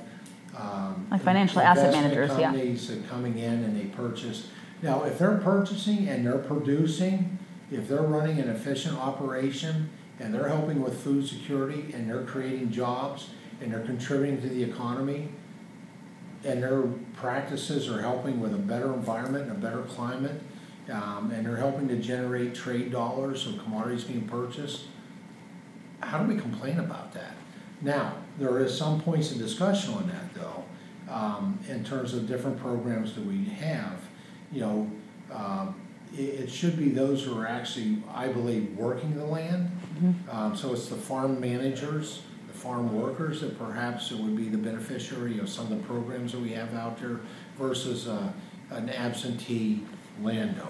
um. 0.58 1.08
Like 1.12 1.22
financial 1.22 1.62
asset 1.62 1.94
managers, 1.94 2.32
yeah. 2.40 2.52
companies 2.52 2.88
that 2.88 3.08
coming 3.08 3.38
in 3.38 3.64
and 3.64 3.80
they 3.80 3.86
purchase. 3.86 4.48
Now, 4.82 5.04
if 5.04 5.20
they're 5.20 5.38
purchasing 5.38 6.08
and 6.08 6.26
they're 6.26 6.38
producing, 6.38 7.38
if 7.72 7.88
they're 7.88 8.02
running 8.02 8.40
an 8.40 8.50
efficient 8.50 8.98
operation 8.98 9.90
and 10.20 10.34
they're 10.34 10.50
helping 10.50 10.82
with 10.82 11.02
food 11.02 11.28
security 11.28 11.94
and 11.94 12.10
they're 12.10 12.24
creating 12.24 12.72
jobs 12.72 13.30
and 13.62 13.72
they're 13.72 13.86
contributing 13.86 14.42
to 14.42 14.50
the 14.50 14.64
economy, 14.64 15.30
and 16.44 16.64
their 16.64 16.84
practices 17.14 17.90
are 17.90 18.02
helping 18.02 18.40
with 18.40 18.54
a 18.54 18.58
better 18.58 18.94
environment 18.94 19.50
and 19.50 19.52
a 19.52 19.60
better 19.60 19.82
climate, 19.82 20.42
um, 20.90 21.32
and 21.32 21.46
they're 21.46 21.58
helping 21.58 21.88
to 21.88 21.98
generate 21.98 22.56
trade 22.56 22.92
dollars 22.92 23.46
of 23.46 23.60
commodities 23.60 24.06
being 24.06 24.28
purchased, 24.28 24.86
how 26.02 26.18
do 26.18 26.34
we 26.34 26.40
complain 26.40 26.80
about 26.80 27.14
that? 27.14 27.34
Now, 27.82 28.16
there 28.38 28.60
is 28.60 28.76
some 28.76 29.02
points 29.02 29.32
of 29.32 29.38
discussion 29.38 29.94
on 29.94 30.08
that 30.08 30.34
though, 30.34 30.64
um, 31.10 31.60
in 31.68 31.84
terms 31.84 32.14
of 32.14 32.28
different 32.28 32.60
programs 32.60 33.16
that 33.16 33.26
we 33.26 33.46
have. 33.46 34.02
You 34.52 34.62
know, 34.62 34.92
um, 35.32 35.76
it, 36.14 36.22
it 36.22 36.50
should 36.50 36.78
be 36.78 36.90
those 36.90 37.24
who 37.24 37.38
are 37.38 37.48
actually, 37.48 37.98
I 38.14 38.28
believe, 38.28 38.76
working 38.78 39.16
the 39.16 39.26
land. 39.26 39.72
Um, 40.32 40.56
so 40.56 40.74
it's 40.74 40.88
the 40.88 40.96
farm 40.96 41.40
managers, 41.40 42.22
the 42.48 42.58
farm 42.58 43.00
workers 43.00 43.42
that 43.42 43.58
perhaps 43.60 44.12
it 44.12 44.18
would 44.18 44.36
be 44.36 44.50
the 44.50 44.58
beneficiary 44.58 45.40
of 45.40 45.50
some 45.50 45.72
of 45.72 45.78
the 45.78 45.88
programs 45.88 46.32
that 46.32 46.40
we 46.40 46.52
have 46.52 46.74
out 46.74 47.00
there 47.00 47.20
versus 47.58 48.08
uh, 48.08 48.32
an 48.72 48.90
absentee 48.90 49.84
landowner. 50.22 50.70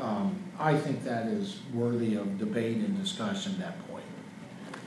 Um, 0.00 0.42
I 0.58 0.76
think 0.76 1.02
that 1.04 1.26
is 1.26 1.60
worthy 1.74 2.14
of 2.14 2.38
debate 2.38 2.78
and 2.78 3.00
discussion 3.00 3.52
at 3.54 3.58
that 3.58 3.88
point. 3.88 4.04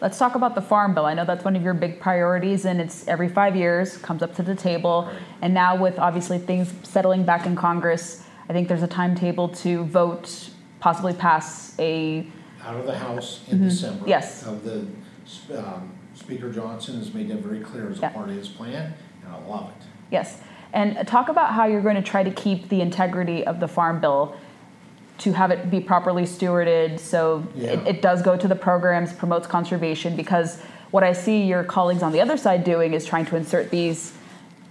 Let's 0.02 0.18
talk 0.18 0.36
about 0.36 0.56
the 0.56 0.62
farm 0.62 0.94
bill. 0.94 1.06
I 1.06 1.14
know 1.14 1.26
that's 1.26 1.46
one 1.46 1.56
of 1.56 1.64
your 1.64 1.74
big 1.74 2.00
priorities, 2.00 2.66
and 2.66 2.82
it's 2.82 3.08
every 3.08 3.30
five 3.30 3.56
years 3.56 3.98
comes 3.98 4.22
up 4.22 4.36
to 4.36 4.44
the 4.44 4.56
table. 4.56 5.08
Right. 5.08 5.22
And 5.42 5.54
now, 5.54 5.76
with 5.76 6.00
obviously 6.00 6.38
things 6.38 6.74
settling 6.84 7.24
back 7.24 7.46
in 7.46 7.56
Congress, 7.56 8.24
I 8.50 8.54
think 8.54 8.68
there's 8.68 8.84
a 8.84 8.88
timetable 8.88 9.50
to 9.50 9.84
vote, 9.86 10.50
possibly 10.80 11.14
pass 11.14 11.76
a. 11.80 12.28
out 12.64 12.76
of 12.80 12.86
the 12.86 12.98
House 12.98 13.42
in 13.50 13.64
December. 13.64 14.00
Mm-hmm. 14.02 14.10
Yes. 14.10 14.46
Of 14.46 14.64
the, 14.64 14.86
um, 15.58 15.92
Speaker 16.14 16.52
Johnson 16.52 16.98
has 16.98 17.14
made 17.14 17.28
that 17.30 17.40
very 17.40 17.60
clear 17.60 17.90
as 17.92 17.98
a 17.98 18.02
Yeah. 18.02 18.10
part 18.10 18.30
of 18.30 18.36
his 18.36 18.48
plan, 18.48 18.94
and 19.24 19.34
I 19.34 19.38
love 19.50 19.70
it. 19.70 19.86
Yes, 20.12 20.38
and 20.74 21.06
talk 21.08 21.30
about 21.30 21.54
how 21.54 21.66
you're 21.66 21.82
going 21.82 21.96
to 21.96 22.02
try 22.02 22.24
to 22.24 22.32
keep 22.32 22.70
the 22.70 22.82
integrity 22.82 23.46
of 23.46 23.60
the 23.60 23.68
farm 23.68 24.00
bill 24.00 24.36
to 25.20 25.32
have 25.34 25.50
it 25.52 25.70
be 25.72 25.80
properly 25.80 26.24
stewarded 26.24 27.00
so 27.00 27.46
it, 27.56 27.62
Yeah. 27.62 27.70
it 27.90 28.02
does 28.02 28.22
go 28.22 28.36
to 28.38 28.48
the 28.48 28.56
programs, 28.56 29.14
promotes 29.14 29.48
conservation. 29.48 30.16
Because 30.16 30.60
what 30.92 31.04
I 31.04 31.14
see 31.14 31.44
your 31.44 31.64
colleagues 31.64 32.04
on 32.04 32.12
the 32.12 32.20
other 32.22 32.36
side 32.38 32.64
doing 32.64 32.94
is 32.94 33.06
trying 33.06 33.26
to 33.28 33.36
insert 33.38 33.72
these 33.72 34.12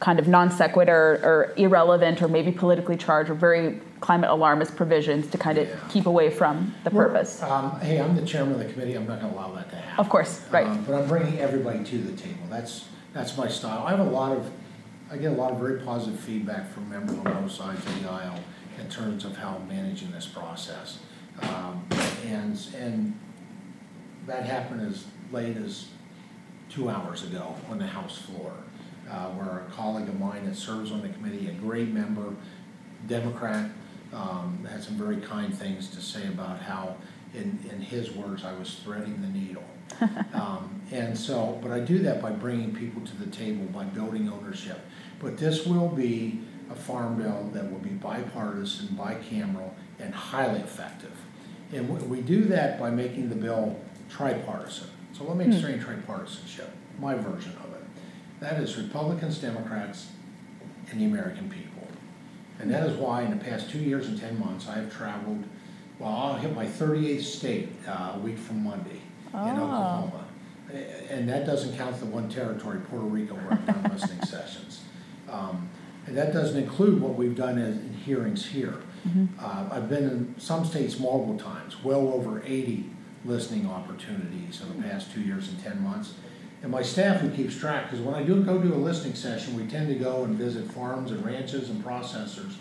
kind 0.05 0.19
of 0.19 0.29
non 0.29 0.51
sequitur 0.51 1.19
or 1.25 1.55
irrelevant 1.57 2.21
or 2.21 2.29
maybe 2.29 2.53
politically 2.53 2.95
charged 2.97 3.31
or 3.31 3.35
very 3.35 3.81
climate 4.01 4.29
alarmist 4.29 4.77
provisions 4.77 5.27
to 5.29 5.39
kind 5.39 5.57
of 5.57 5.67
Yeah. 5.67 5.77
keep 5.89 6.05
away 6.05 6.29
from 6.29 6.75
the 6.85 6.91
purpose. 6.91 7.43
Um, 7.43 7.81
hey, 7.81 7.99
I'm 8.03 8.15
the 8.15 8.27
chairman 8.27 8.53
of 8.53 8.59
the 8.59 8.71
committee, 8.71 8.95
I'm 8.97 9.07
not 9.07 9.23
gonna 9.23 9.33
allow 9.33 9.53
that 9.55 9.71
to 9.71 9.77
happen. 9.77 9.99
Of 10.05 10.11
course, 10.11 10.43
right. 10.51 10.67
Um, 10.67 10.85
But 10.87 10.95
I'm 11.01 11.09
bringing 11.09 11.39
everybody 11.39 11.83
to 11.85 11.99
the 11.99 12.13
table, 12.13 12.45
that's, 12.51 12.85
that's 13.15 13.35
my 13.39 13.49
style. 13.49 13.83
I 13.87 13.91
have 13.93 14.01
a 14.01 14.11
lot 14.21 14.33
of, 14.33 14.51
I 15.11 15.17
get 15.17 15.33
a 15.33 15.37
lot 15.37 15.53
of 15.53 15.59
very 15.59 15.81
positive 15.81 16.21
feedback 16.21 16.71
from 16.71 16.91
members 16.91 17.17
on 17.17 17.25
both 17.25 17.51
sides 17.53 17.81
of 17.87 18.03
the 18.03 18.11
aisle 18.11 18.41
in 18.79 18.87
terms 18.91 19.25
of 19.25 19.39
how 19.39 19.57
I'm 19.59 19.67
managing 19.69 20.11
this 20.13 20.27
process. 20.27 20.99
Um, 21.43 21.83
And, 22.27 22.59
and 22.79 23.19
that 24.27 24.45
happened 24.45 24.81
as 24.87 25.05
late 25.33 25.57
as 25.57 25.87
two 26.69 26.91
hours 26.91 27.23
ago 27.23 27.55
on 27.71 27.79
the 27.79 27.87
House 27.87 28.19
floor, 28.19 28.53
uh, 29.11 29.29
where 29.31 29.67
a 29.67 29.71
colleague 29.73 30.09
of 30.09 30.19
mine 30.19 30.47
that 30.47 30.57
serves 30.57 30.93
on 30.93 31.03
the 31.03 31.09
committee, 31.09 31.49
a 31.49 31.53
great 31.53 31.89
member, 31.89 32.35
Democrat, 33.07 33.71
um, 34.13 34.67
had 34.71 34.83
some 34.83 34.97
very 34.97 35.19
kind 35.19 35.57
things 35.57 35.89
to 35.89 36.01
say 36.01 36.27
about 36.29 36.61
how, 36.61 36.97
in, 37.35 37.59
in 37.71 37.81
his 37.81 38.13
words, 38.13 38.45
I 38.45 38.53
was 38.55 38.81
threading 38.85 39.21
the 39.21 39.29
needle. 39.29 39.65
Um, 40.35 40.83
and 40.91 41.17
so, 41.17 41.61
but 41.63 41.71
I 41.71 41.79
do 41.79 42.01
that 42.01 42.21
by 42.21 42.33
bringing 42.33 42.75
people 42.75 43.03
to 43.03 43.17
the 43.17 43.31
table, 43.31 43.67
by 43.67 43.85
building 43.85 44.29
ownership. 44.29 44.81
But 45.21 45.39
this 45.39 45.65
will 45.65 45.89
be 45.89 46.41
a 46.71 46.75
farm 46.75 47.17
bill 47.17 47.51
that 47.53 47.71
will 47.71 47.79
be 47.79 47.91
bipartisan, 47.91 48.89
bicameral, 48.89 49.71
and 50.01 50.13
highly 50.13 50.61
effective. 50.61 51.13
And 51.73 51.89
we, 51.89 52.19
we 52.19 52.21
do 52.21 52.45
that 52.47 52.81
by 52.81 52.91
making 52.91 53.29
the 53.29 53.37
bill 53.37 53.79
tripartisan. 54.09 54.89
So 55.13 55.25
let 55.25 55.37
me 55.37 55.47
explain 55.47 55.79
tripartisanship, 55.79 56.69
my 56.99 57.15
version 57.15 57.53
of 57.65 57.73
it. 57.74 57.74
That 58.45 58.61
is 58.61 58.77
Republicans, 58.77 59.39
Democrats, 59.39 60.09
and 60.91 61.01
the 61.01 61.07
American 61.07 61.49
people. 61.49 61.89
And 62.61 62.71
that 62.71 62.87
is 62.87 62.95
why 62.99 63.23
in 63.23 63.31
the 63.31 63.43
past 63.43 63.71
two 63.71 63.79
years 63.79 64.07
and 64.07 64.21
ten 64.21 64.39
months, 64.39 64.69
I 64.69 64.75
have 64.75 64.93
traveled, 64.95 65.45
well, 65.99 66.11
I'll 66.13 66.35
hit 66.35 66.55
my 66.55 66.67
thirty-eighth 66.67 67.25
state, 67.25 67.71
uh, 67.89 68.13
a 68.17 68.19
week 68.19 68.37
from 68.37 68.63
Monday 68.63 69.01
in 69.33 69.39
Oh. 69.41 69.49
Oklahoma. 69.49 70.25
And 71.09 71.27
that 71.27 71.47
doesn't 71.47 71.75
count 71.79 71.99
the 72.01 72.07
one 72.07 72.29
territory, 72.29 72.81
Puerto 72.91 73.07
Rico, 73.07 73.35
where 73.35 73.53
I've 73.53 73.67
done 73.67 73.91
listening 73.93 74.23
sessions. 74.27 74.83
Um, 75.31 75.71
And 76.07 76.15
that 76.19 76.35
doesn't 76.35 76.63
include 76.63 77.01
what 77.01 77.15
we've 77.15 77.35
done 77.35 77.57
in 77.57 77.73
in 77.87 77.95
hearings 78.05 78.45
here. 78.45 78.75
Uh, 79.41 79.69
I've 79.73 79.89
been 79.89 80.05
in 80.05 80.35
some 80.37 80.67
states 80.67 80.99
multiple 81.01 81.39
times, 81.39 81.83
well 81.83 82.09
over 82.13 82.43
eighty 82.45 82.91
listening 83.25 83.67
opportunities 83.67 84.61
in 84.61 84.69
the 84.77 84.87
past 84.87 85.13
two 85.15 85.23
years 85.23 85.49
and 85.49 85.59
ten 85.65 85.83
months. 85.83 86.13
And 86.65 86.73
my 86.73 86.81
staff 86.81 87.21
who 87.21 87.29
keeps 87.29 87.55
track, 87.55 87.91
because 87.91 88.01
when 88.03 88.15
I 88.15 88.23
do 88.23 88.43
go 88.43 88.57
do 88.59 88.73
a 88.73 88.77
listening 88.77 89.13
session, 89.15 89.55
we 89.55 89.67
tend 89.67 89.87
to 89.89 89.95
go 89.97 90.25
and 90.25 90.35
visit 90.35 90.73
farms 90.73 91.11
and 91.11 91.23
ranches 91.23 91.69
and 91.69 91.85
processors. 91.85 92.55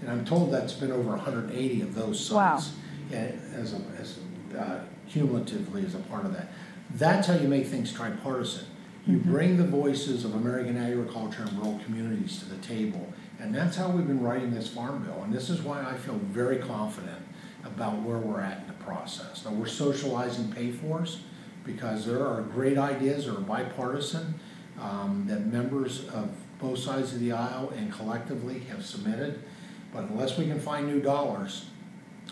And 0.00 0.08
I'm 0.08 0.24
told 0.24 0.52
that's 0.52 0.74
been 0.74 0.92
over 0.92 1.16
hundred 1.16 1.46
and 1.46 1.58
eighty 1.58 1.82
of 1.82 1.92
those 1.92 2.30
Wow. 2.30 2.56
sites. 2.56 2.76
And 3.10 3.40
as 3.56 3.72
a, 3.72 3.80
as, 3.98 4.18
uh, 4.56 4.84
cumulatively 5.08 5.84
as 5.84 5.96
a 5.96 5.98
part 5.98 6.24
of 6.24 6.34
that. 6.34 6.52
That's 6.94 7.26
how 7.26 7.34
you 7.34 7.48
make 7.48 7.66
things 7.66 7.92
tripartisan. 7.92 8.66
You 9.08 9.18
bring 9.18 9.56
the 9.56 9.66
voices 9.66 10.24
of 10.24 10.36
American 10.36 10.76
agriculture 10.76 11.42
and 11.42 11.52
rural 11.54 11.80
communities 11.84 12.38
to 12.38 12.44
the 12.44 12.58
table. 12.58 13.12
And 13.40 13.52
that's 13.52 13.76
how 13.76 13.90
we've 13.90 14.06
been 14.06 14.22
writing 14.22 14.54
this 14.54 14.68
farm 14.68 15.02
bill. 15.02 15.20
And 15.24 15.32
this 15.32 15.50
is 15.50 15.62
why 15.62 15.82
I 15.82 15.94
feel 15.96 16.14
very 16.26 16.58
confident 16.58 17.22
about 17.64 18.02
where 18.02 18.18
we're 18.18 18.40
at 18.40 18.60
in 18.60 18.68
the 18.68 18.84
process. 18.84 19.44
Now, 19.44 19.50
we're 19.50 19.66
socializing 19.66 20.52
pay-fors 20.52 21.22
because 21.68 22.06
there 22.06 22.26
are 22.26 22.40
great 22.40 22.78
ideas 22.78 23.26
that 23.26 23.36
are 23.36 23.40
bipartisan 23.40 24.34
um, 24.80 25.26
that 25.28 25.44
members 25.46 26.08
of 26.08 26.30
both 26.58 26.78
sides 26.78 27.12
of 27.12 27.20
the 27.20 27.30
aisle 27.30 27.70
and 27.76 27.92
collectively 27.92 28.60
have 28.70 28.84
submitted. 28.84 29.42
But 29.92 30.04
unless 30.04 30.38
we 30.38 30.46
can 30.46 30.58
find 30.58 30.86
new 30.86 31.00
dollars, 31.00 31.66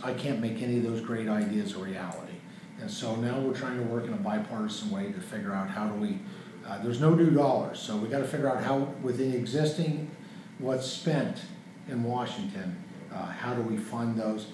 I 0.02 0.14
can't 0.14 0.40
make 0.40 0.62
any 0.62 0.78
of 0.78 0.84
those 0.84 1.02
great 1.02 1.28
ideas 1.28 1.74
a 1.74 1.78
reality. 1.78 2.32
And 2.80 2.90
so 2.90 3.14
now 3.16 3.38
we're 3.38 3.54
trying 3.54 3.78
to 3.78 3.84
work 3.84 4.04
in 4.04 4.14
a 4.14 4.18
bipartisan 4.18 4.90
way 4.90 5.12
to 5.12 5.20
figure 5.20 5.52
out 5.52 5.68
how 5.68 5.86
do 5.86 6.00
we, 6.00 6.18
uh, 6.66 6.82
there's 6.82 7.00
no 7.00 7.14
new 7.14 7.30
dollars, 7.30 7.78
so 7.78 7.96
we 7.96 8.08
gotta 8.08 8.26
figure 8.26 8.50
out 8.50 8.62
how, 8.62 8.78
within 9.02 9.34
existing, 9.34 10.10
what's 10.58 10.86
spent 10.86 11.42
in 11.88 12.02
Washington, 12.02 12.76
uh, 13.12 13.26
how 13.26 13.54
do 13.54 13.62
we 13.62 13.76
fund 13.76 14.18
those? 14.18 14.48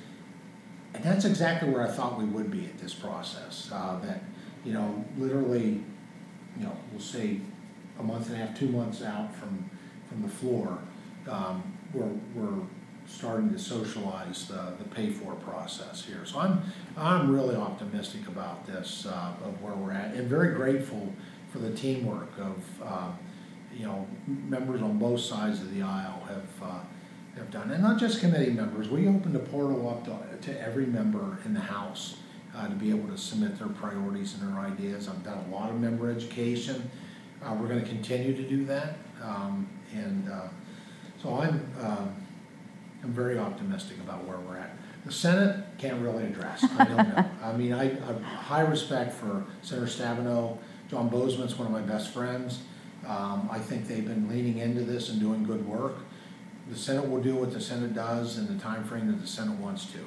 And 0.95 1.03
that's 1.03 1.25
exactly 1.25 1.71
where 1.71 1.83
I 1.87 1.90
thought 1.90 2.18
we 2.18 2.25
would 2.27 2.51
be 2.51 2.66
at 2.66 2.79
this 2.79 2.95
process, 2.95 3.71
uh, 3.73 3.99
that, 4.03 4.23
you 4.64 4.72
know, 4.72 5.05
literally, 5.18 5.83
you 6.57 6.64
know, 6.64 6.77
we'll 6.90 7.01
say 7.01 7.40
a 7.98 8.03
month 8.03 8.29
and 8.29 8.37
a 8.37 8.46
half, 8.46 8.59
two 8.59 8.68
months 8.68 9.03
out 9.03 9.35
from, 9.35 9.70
from 10.09 10.22
the 10.22 10.29
floor, 10.29 10.79
um, 11.29 11.62
we're, 11.92 12.09
we're 12.35 12.62
starting 13.07 13.51
to 13.51 13.59
socialize 13.59 14.46
the, 14.48 14.75
the 14.79 14.85
pay-for 14.94 15.35
process 15.37 16.05
here. 16.05 16.25
So 16.25 16.38
I'm, 16.38 16.62
I'm 16.96 17.31
really 17.31 17.57
optimistic 17.57 18.27
about 18.29 18.66
this, 18.66 19.07
uh, 19.07 19.33
of 19.44 19.61
where 19.62 19.75
we're 19.75 19.92
at, 19.92 20.14
and 20.14 20.29
very 20.29 20.55
grateful 20.55 21.12
for 21.51 21.59
the 21.59 21.72
teamwork 21.72 22.31
of, 22.38 22.83
uh, 22.83 23.11
you 23.77 23.87
know, 23.87 24.07
members 24.27 24.83
on 24.83 24.98
both 24.98 25.20
sides 25.20 25.61
of 25.61 25.75
the 25.75 25.83
aisle 25.83 26.22
have, 26.29 26.62
uh, 26.62 26.81
have 27.37 27.51
done, 27.51 27.70
and 27.70 27.83
not 27.83 27.98
just 27.98 28.20
committee 28.20 28.53
members, 28.53 28.88
we 28.88 29.09
opened 29.09 29.35
a 29.35 29.40
portal 29.40 29.88
up 29.88 30.05
to, 30.05 30.51
to 30.53 30.61
every 30.61 30.87
member 30.87 31.38
in 31.44 31.55
the 31.55 31.61
House 31.61 32.16
uh, 32.57 32.69
to 32.69 32.75
be 32.75 32.91
able 32.91 33.09
to 33.09 33.17
submit 33.17 33.59
their 33.59 33.69
priorities 33.69 34.35
and 34.35 34.53
their 34.53 34.61
ideas. 34.61 35.09
I've 35.09 35.25
done 35.25 35.45
a 35.49 35.55
lot 35.55 35.71
of 35.71 35.81
member 35.81 36.11
education. 36.11 36.91
Uh, 37.43 37.57
we're 37.59 37.69
gonna 37.69 37.83
continue 37.83 38.35
to 38.37 38.43
do 38.43 38.65
that. 38.67 38.97
Um, 39.23 39.69
and 39.95 40.31
uh, 40.31 40.49
so 41.23 41.41
I'm, 41.41 41.67
um, 41.81 42.15
I'm 43.03 43.12
very 43.12 43.38
optimistic 43.38 43.99
about 43.99 44.25
where 44.25 44.38
we're 44.38 44.59
at. 44.59 44.77
The 45.05 45.12
Senate 45.12 45.65
can't 45.79 46.01
really 46.01 46.25
address. 46.25 46.65
I 46.79 46.85
don't 46.85 46.97
know. 46.97 47.25
I 47.43 47.53
mean, 47.53 47.73
I, 47.73 47.85
I 47.85 48.07
have 48.07 48.23
high 48.23 48.61
respect 48.61 49.12
for 49.12 49.45
Senator 49.62 49.87
Stabenow. 49.87 50.59
John 50.88 51.11
Boozman's 51.11 51.59
one 51.59 51.67
of 51.67 51.73
my 51.73 51.81
best 51.81 52.12
friends. 52.12 52.61
Um, 53.07 53.49
I 53.51 53.59
think 53.59 53.88
they've 53.88 54.07
been 54.07 54.29
leaning 54.29 54.59
into 54.59 54.83
this 54.83 55.09
and 55.09 55.19
doing 55.19 55.43
good 55.43 55.67
work. 55.67 55.97
The 56.69 56.79
Senate 56.79 57.09
will 57.09 57.21
do 57.21 57.35
what 57.35 57.53
the 57.53 57.61
Senate 57.61 57.95
does 57.95 58.38
in 58.38 58.47
the 58.47 58.62
time 58.62 58.85
frame 58.85 59.09
that 59.09 59.21
the 59.21 59.27
Senate 59.27 59.59
wants 59.59 59.87
to. 59.87 59.99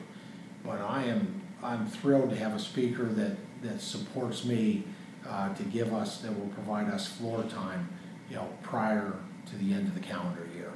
But 0.64 0.80
I 0.80 1.04
am 1.04 1.42
I'm 1.66 1.88
thrilled 1.88 2.30
to 2.30 2.36
have 2.36 2.54
a 2.54 2.60
speaker 2.60 3.06
that, 3.06 3.36
that 3.64 3.82
supports 3.82 4.46
me 4.46 4.84
uh, 5.28 5.54
to 5.56 5.64
give 5.64 5.94
us, 5.94 6.20
that 6.20 6.38
will 6.38 6.50
provide 6.50 6.88
us 6.90 7.08
floor 7.08 7.44
time, 7.44 7.90
you 8.30 8.36
know, 8.36 8.48
prior 8.62 9.14
to 9.48 9.56
the 9.58 9.74
end 9.74 9.88
of 9.88 9.96
the 9.96 10.00
calendar 10.00 10.48
year. 10.56 10.72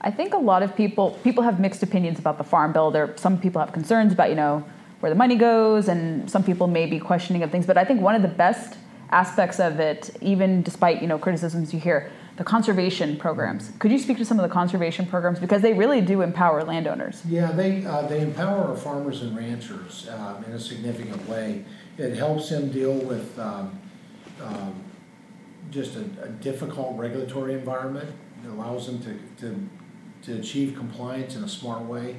I 0.00 0.10
think 0.10 0.34
a 0.34 0.38
lot 0.38 0.62
of 0.62 0.74
people 0.76 1.12
people 1.22 1.44
have 1.44 1.60
mixed 1.60 1.82
opinions 1.82 2.18
about 2.18 2.38
the 2.38 2.44
farm 2.44 2.72
bill. 2.72 2.90
There, 2.90 3.14
some 3.16 3.38
people 3.38 3.60
have 3.60 3.72
concerns 3.72 4.12
about 4.12 4.28
you 4.28 4.36
know 4.36 4.64
where 5.00 5.10
the 5.10 5.16
money 5.16 5.36
goes, 5.36 5.88
and 5.88 6.28
some 6.30 6.42
people 6.42 6.66
may 6.66 6.86
be 6.86 6.98
questioning 6.98 7.42
of 7.42 7.50
things. 7.50 7.64
But 7.64 7.78
I 7.78 7.84
think 7.84 8.00
one 8.00 8.14
of 8.14 8.22
the 8.22 8.28
best 8.28 8.76
aspects 9.10 9.60
of 9.60 9.80
it, 9.80 10.10
even 10.20 10.62
despite 10.62 11.00
you 11.00 11.08
know 11.08 11.18
criticisms 11.18 11.72
you 11.72 11.80
hear, 11.80 12.10
the 12.36 12.44
conservation 12.44 13.16
programs. 13.16 13.72
Could 13.78 13.92
you 13.92 13.98
speak 13.98 14.18
to 14.18 14.24
some 14.24 14.38
of 14.38 14.48
the 14.48 14.52
conservation 14.52 15.06
programs 15.06 15.38
because 15.38 15.62
they 15.62 15.72
really 15.72 16.00
do 16.00 16.22
empower 16.22 16.64
landowners? 16.64 17.22
Yeah, 17.26 17.52
they 17.52 17.84
uh, 17.84 18.02
they 18.06 18.20
empower 18.20 18.68
our 18.68 18.76
farmers 18.76 19.22
and 19.22 19.36
ranchers 19.36 20.08
um, 20.08 20.44
in 20.44 20.52
a 20.52 20.60
significant 20.60 21.28
way. 21.28 21.64
It 21.96 22.16
helps 22.16 22.50
them 22.50 22.70
deal 22.70 22.94
with 22.94 23.38
um, 23.38 23.78
um, 24.42 24.82
just 25.70 25.94
a, 25.96 26.04
a, 26.22 26.28
difficult 26.28 26.98
regulatory 26.98 27.54
environment. 27.54 28.10
It 28.44 28.48
allows 28.48 28.86
them 28.86 29.00
to, 29.04 29.42
to 29.42 29.68
to 30.22 30.38
achieve 30.38 30.74
compliance 30.76 31.36
in 31.36 31.44
a 31.44 31.48
smart 31.48 31.82
way. 31.82 32.16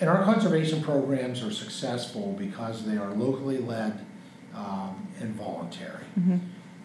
And 0.00 0.08
our 0.08 0.22
conservation 0.24 0.82
programs 0.82 1.42
are 1.42 1.50
successful 1.50 2.34
because 2.38 2.86
they 2.86 2.96
are 2.96 3.12
locally 3.14 3.58
led 3.58 4.04
um, 4.54 5.08
and 5.20 5.34
voluntary. 5.34 6.04
Mm-hmm. 6.18 6.38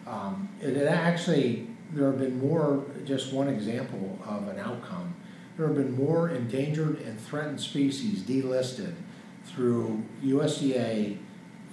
Um, 0.08 0.48
it 0.60 0.76
actually 0.76 1.68
there 1.94 2.10
have 2.10 2.18
been 2.18 2.38
more, 2.38 2.84
just 3.04 3.32
one 3.32 3.48
example 3.48 4.18
of 4.26 4.48
an 4.48 4.58
outcome, 4.58 5.14
there 5.56 5.66
have 5.66 5.76
been 5.76 5.92
more 5.92 6.30
endangered 6.30 7.00
and 7.02 7.20
threatened 7.20 7.60
species 7.60 8.22
delisted 8.22 8.94
through 9.44 10.02
USDA 10.24 11.18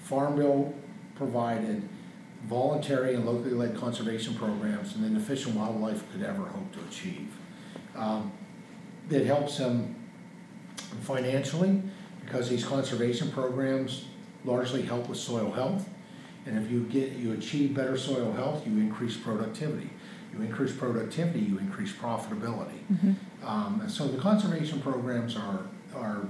Farm 0.04 0.36
Bill 0.36 0.74
provided 1.16 1.88
voluntary 2.46 3.16
and 3.16 3.26
locally 3.26 3.52
led 3.52 3.76
conservation 3.76 4.34
programs 4.36 4.94
than 4.94 5.14
the 5.14 5.20
Fish 5.20 5.46
and 5.46 5.56
Wildlife 5.56 6.12
could 6.12 6.24
ever 6.24 6.44
hope 6.44 6.72
to 6.74 6.80
achieve. 6.90 7.36
Um, 7.96 8.32
it 9.10 9.26
helps 9.26 9.58
them 9.58 9.96
financially 11.02 11.82
because 12.24 12.50
these 12.50 12.66
conservation 12.66 13.32
programs 13.32 14.06
largely 14.46 14.82
help 14.82 15.08
with 15.08 15.18
soil 15.18 15.52
health. 15.52 15.88
And 16.46 16.58
if 16.58 16.72
you 16.72 16.84
get 16.86 17.14
you 17.14 17.34
achieve 17.34 17.76
better 17.76 17.98
soil 17.98 18.32
health, 18.34 18.66
you 18.66 18.74
increase 18.74 19.16
productivity. 19.16 19.90
You 20.34 20.42
increase 20.42 20.72
productivity, 20.72 21.40
you 21.40 21.58
increase 21.58 21.92
profitability. 21.92 22.80
Mm-hmm. 22.92 23.14
Um, 23.46 23.82
and 23.82 23.92
so 23.92 24.08
the 24.08 24.20
conservation 24.20 24.80
programs 24.82 25.36
are, 25.36 25.66
are, 25.96 26.26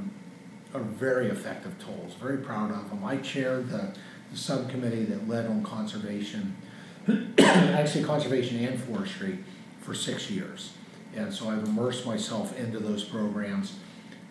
are 0.74 0.82
very 0.82 1.28
effective 1.28 1.78
tools, 1.80 2.16
very 2.16 2.38
proud 2.38 2.72
of 2.72 2.90
them. 2.90 3.04
I 3.04 3.18
chaired 3.18 3.70
the, 3.70 3.94
the 4.32 4.38
subcommittee 4.38 5.06
that 5.06 5.28
led 5.28 5.46
on 5.48 5.64
conservation, 5.64 6.56
actually 7.40 8.04
conservation 8.04 8.64
and 8.66 8.82
forestry, 8.82 9.40
for 9.80 9.94
six 9.94 10.30
years. 10.30 10.74
And 11.16 11.34
so 11.34 11.50
I've 11.50 11.64
immersed 11.64 12.06
myself 12.06 12.58
into 12.58 12.80
those 12.80 13.04
programs. 13.04 13.78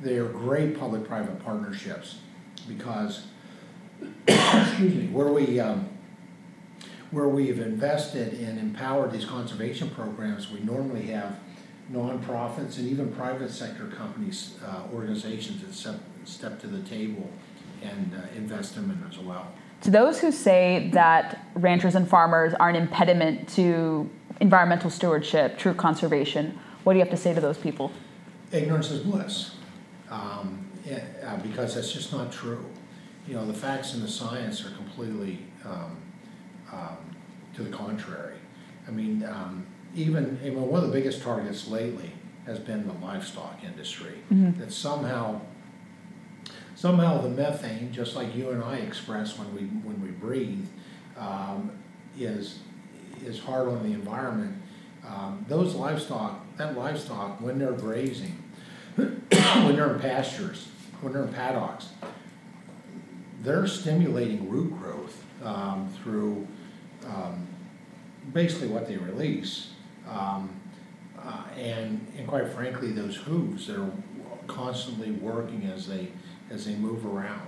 They 0.01 0.17
are 0.17 0.29
great 0.29 0.79
public-private 0.79 1.45
partnerships 1.45 2.19
because, 2.67 3.27
excuse 4.27 4.95
me, 4.95 5.09
where 5.09 5.29
we 5.29 5.61
um, 5.61 5.90
where 7.11 7.29
we've 7.29 7.61
invested 7.61 8.35
and 8.35 8.59
empowered 8.59 9.13
these 9.13 9.25
conservation 9.25 9.91
programs, 9.91 10.51
we 10.51 10.61
normally 10.61 11.07
have 11.07 11.37
nonprofits 11.93 12.79
and 12.79 12.89
even 12.89 13.13
private 13.13 13.51
sector 13.51 13.87
companies, 13.89 14.59
uh, 14.65 14.83
organizations 14.95 15.61
that 15.63 15.75
step, 15.75 15.97
step 16.25 16.61
to 16.61 16.69
the 16.69 16.83
table 16.89 17.29
and 17.83 18.13
uh, 18.15 18.37
invest 18.37 18.77
in 18.77 18.87
them 18.87 19.05
as 19.11 19.19
well. 19.19 19.53
To 19.83 19.91
those 19.91 20.21
who 20.21 20.31
say 20.31 20.91
that 20.93 21.47
ranchers 21.55 21.95
and 21.95 22.07
farmers 22.07 22.55
are 22.55 22.69
an 22.69 22.77
impediment 22.77 23.49
to 23.51 24.09
environmental 24.41 24.91
stewardship, 24.91 25.59
true 25.59 25.75
conservation, 25.75 26.59
what 26.85 26.93
do 26.93 26.99
you 26.99 27.05
have 27.05 27.11
to 27.11 27.17
say 27.17 27.35
to 27.35 27.41
those 27.41 27.59
people? 27.59 27.91
Ignorance 28.53 28.91
is 28.91 29.01
bliss, 29.03 29.57
um, 30.11 30.67
uh, 30.91 31.37
because 31.39 31.75
that's 31.75 31.93
just 31.93 32.13
not 32.13 32.31
true. 32.31 32.65
You 33.27 33.35
know, 33.35 33.47
the 33.47 33.55
facts 33.55 33.95
and 33.95 34.03
the 34.03 34.09
science 34.09 34.65
are 34.65 34.71
completely 34.71 35.39
um, 35.65 35.97
um, 36.73 36.97
to 37.55 37.63
the 37.63 37.71
contrary. 37.71 38.37
I 38.87 38.91
mean, 38.91 39.25
um, 39.25 39.67
even 39.95 40.39
I 40.43 40.51
mean, 40.51 40.69
one 40.69 40.83
of 40.83 40.89
the 40.89 40.93
biggest 40.93 41.23
targets 41.23 41.69
lately 41.69 42.13
has 42.47 42.59
been 42.59 42.87
the 42.87 42.95
livestock 42.95 43.63
industry. 43.63 44.15
Mm-hmm. 44.33 44.61
That 44.61 44.73
somehow, 44.73 45.41
somehow 46.75 47.21
the 47.21 47.29
methane, 47.29 47.93
just 47.93 48.17
like 48.17 48.35
you 48.35 48.51
and 48.51 48.63
I 48.63 48.79
express 48.79 49.39
when 49.39 49.55
we 49.55 49.63
when 49.63 50.01
we 50.03 50.11
breathe, 50.11 50.67
um, 51.17 51.73
is 52.19 52.61
is 53.25 53.39
hard 53.39 53.69
on 53.69 53.83
the 53.83 53.93
environment. 53.93 54.57
Um, 55.07 55.45
those 55.49 55.75
livestock, 55.75 56.45
that 56.57 56.77
livestock, 56.77 57.41
when 57.41 57.59
they're 57.59 57.73
grazing, 57.73 58.43
when 58.97 59.77
they're 59.77 59.95
in 59.95 60.01
pastures, 60.01 60.69
when 61.01 61.13
they're 61.13 61.25
in 61.25 61.33
paddocks, 61.33 61.89
they're 63.43 63.67
stimulating 63.67 64.49
root 64.49 64.79
growth 64.79 65.25
um, 65.43 65.89
through 66.03 66.47
um, 67.07 67.47
basically 68.33 68.69
what 68.69 68.87
they 68.87 68.97
release. 68.97 69.71
Um, 70.09 70.51
uh, 71.19 71.45
and, 71.57 72.07
and 72.17 72.27
quite 72.27 72.49
frankly, 72.49 72.93
those 72.93 73.17
hooves 73.17 73.67
that 73.67 73.79
are 73.79 73.91
constantly 74.47 75.11
working 75.13 75.65
as 75.65 75.87
they 75.87 76.09
as 76.51 76.65
they 76.67 76.75
move 76.75 77.07
around. 77.07 77.47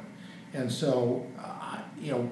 And 0.54 0.70
so, 0.70 1.26
uh, 1.42 1.80
you 2.00 2.12
know, 2.12 2.30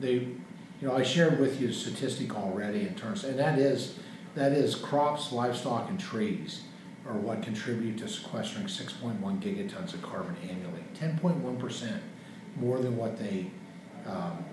they, 0.00 0.14
you 0.14 0.38
know, 0.82 0.96
I 0.96 1.02
shared 1.02 1.38
with 1.38 1.60
you 1.60 1.68
a 1.68 1.72
statistic 1.72 2.34
already 2.36 2.80
in 2.80 2.94
terms, 2.94 3.24
and 3.24 3.38
that 3.38 3.58
is 3.58 3.98
that 4.34 4.52
is 4.52 4.74
crops, 4.74 5.32
livestock, 5.32 5.88
and 5.88 5.98
trees 5.98 6.62
are 7.06 7.14
what 7.14 7.42
contribute 7.42 7.98
to 7.98 8.08
sequestering 8.08 8.66
6.1 8.66 9.20
gigatons 9.40 9.94
of 9.94 10.02
carbon 10.02 10.36
annually, 10.42 10.82
10.1 10.98 11.58
percent 11.58 12.02
more 12.56 12.78
than 12.78 12.96
what 12.96 13.18
they 13.18 13.50
um, 14.06 14.44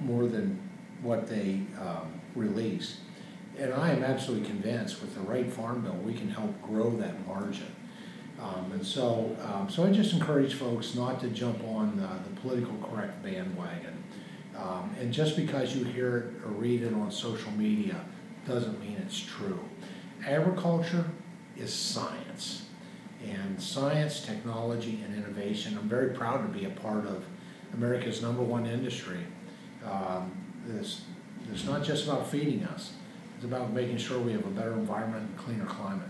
more 0.00 0.26
than 0.26 0.58
what 1.02 1.28
they 1.28 1.60
um, 1.80 2.20
release. 2.34 2.98
And 3.58 3.74
I 3.74 3.90
am 3.90 4.02
absolutely 4.02 4.48
convinced 4.48 5.00
with 5.00 5.14
the 5.14 5.20
right 5.20 5.50
farm 5.50 5.82
bill, 5.82 5.94
we 5.94 6.14
can 6.14 6.30
help 6.30 6.60
grow 6.62 6.90
that 6.96 7.26
margin. 7.26 7.74
Um, 8.40 8.72
and 8.72 8.86
so, 8.86 9.36
um, 9.44 9.68
so 9.68 9.84
I 9.84 9.90
just 9.90 10.14
encourage 10.14 10.54
folks 10.54 10.94
not 10.94 11.20
to 11.20 11.28
jump 11.28 11.62
on 11.64 11.96
the, 11.96 12.08
the 12.28 12.40
political 12.40 12.74
correct 12.88 13.22
bandwagon. 13.22 14.02
Um, 14.56 14.94
and 14.98 15.12
just 15.12 15.36
because 15.36 15.76
you 15.76 15.84
hear 15.84 16.16
it 16.16 16.24
or 16.46 16.52
read 16.52 16.82
it 16.82 16.94
on 16.94 17.10
social 17.10 17.50
media 17.52 18.02
doesn't 18.46 18.80
mean 18.80 18.96
it's 19.04 19.20
true. 19.20 19.60
Agriculture 20.26 21.04
is 21.56 21.72
science. 21.72 22.66
And 23.26 23.60
science, 23.60 24.24
technology, 24.24 25.02
and 25.04 25.14
innovation, 25.14 25.76
I'm 25.76 25.88
very 25.88 26.14
proud 26.14 26.38
to 26.38 26.58
be 26.58 26.64
a 26.64 26.70
part 26.70 27.06
of 27.06 27.24
America's 27.74 28.22
number 28.22 28.42
one 28.42 28.66
industry 28.66 29.20
um, 29.84 30.32
it's, 30.78 31.02
it's 31.52 31.64
not 31.64 31.82
just 31.82 32.04
about 32.04 32.28
feeding 32.28 32.64
us, 32.64 32.92
it's 33.36 33.44
about 33.44 33.72
making 33.72 33.96
sure 33.96 34.18
we 34.18 34.32
have 34.32 34.44
a 34.44 34.50
better 34.50 34.72
environment 34.74 35.28
and 35.28 35.38
cleaner 35.38 35.66
climate. 35.66 36.08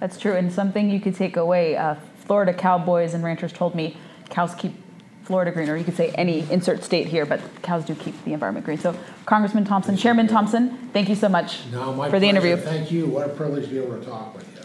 That's 0.00 0.18
true, 0.18 0.34
and 0.34 0.52
something 0.52 0.90
you 0.90 1.00
could 1.00 1.14
take 1.14 1.36
away. 1.36 1.76
Uh, 1.76 1.96
Florida 2.24 2.52
cowboys 2.52 3.14
and 3.14 3.24
ranchers 3.24 3.52
told 3.52 3.74
me 3.74 3.96
cows 4.28 4.54
keep 4.54 4.74
Florida 5.22 5.50
green, 5.50 5.68
or 5.68 5.76
you 5.76 5.84
could 5.84 5.96
say 5.96 6.10
any 6.10 6.50
insert 6.50 6.82
state 6.82 7.06
here, 7.06 7.26
but 7.26 7.40
cows 7.62 7.84
do 7.84 7.94
keep 7.94 8.22
the 8.24 8.32
environment 8.32 8.64
green. 8.64 8.78
So, 8.78 8.94
Congressman 9.26 9.64
Thompson, 9.64 9.96
Chairman 9.96 10.26
Thompson, 10.26 10.88
thank 10.92 11.08
you 11.08 11.14
so 11.14 11.28
much 11.28 11.66
no, 11.70 11.92
for 11.94 11.94
the 11.94 12.10
pleasure. 12.10 12.24
interview. 12.24 12.56
Thank 12.56 12.90
you. 12.90 13.06
What 13.06 13.26
a 13.26 13.30
privilege 13.30 13.64
to 13.64 13.70
be 13.70 13.78
able 13.78 13.98
to 13.98 14.04
talk 14.06 14.34
with 14.34 14.46
you. 14.56 14.57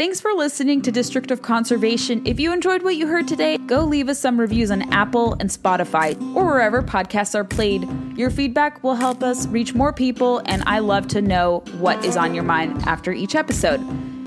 Thanks 0.00 0.18
for 0.18 0.32
listening 0.32 0.80
to 0.80 0.90
District 0.90 1.30
of 1.30 1.42
Conservation. 1.42 2.26
If 2.26 2.40
you 2.40 2.54
enjoyed 2.54 2.82
what 2.82 2.96
you 2.96 3.06
heard 3.06 3.28
today, 3.28 3.58
go 3.58 3.84
leave 3.84 4.08
us 4.08 4.18
some 4.18 4.40
reviews 4.40 4.70
on 4.70 4.90
Apple 4.94 5.34
and 5.34 5.50
Spotify 5.50 6.18
or 6.34 6.46
wherever 6.46 6.82
podcasts 6.82 7.34
are 7.34 7.44
played. 7.44 7.86
Your 8.16 8.30
feedback 8.30 8.82
will 8.82 8.94
help 8.94 9.22
us 9.22 9.46
reach 9.48 9.74
more 9.74 9.92
people, 9.92 10.40
and 10.46 10.62
I 10.64 10.78
love 10.78 11.06
to 11.08 11.20
know 11.20 11.62
what 11.80 12.02
is 12.02 12.16
on 12.16 12.32
your 12.34 12.44
mind 12.44 12.80
after 12.86 13.12
each 13.12 13.34
episode. 13.34 13.76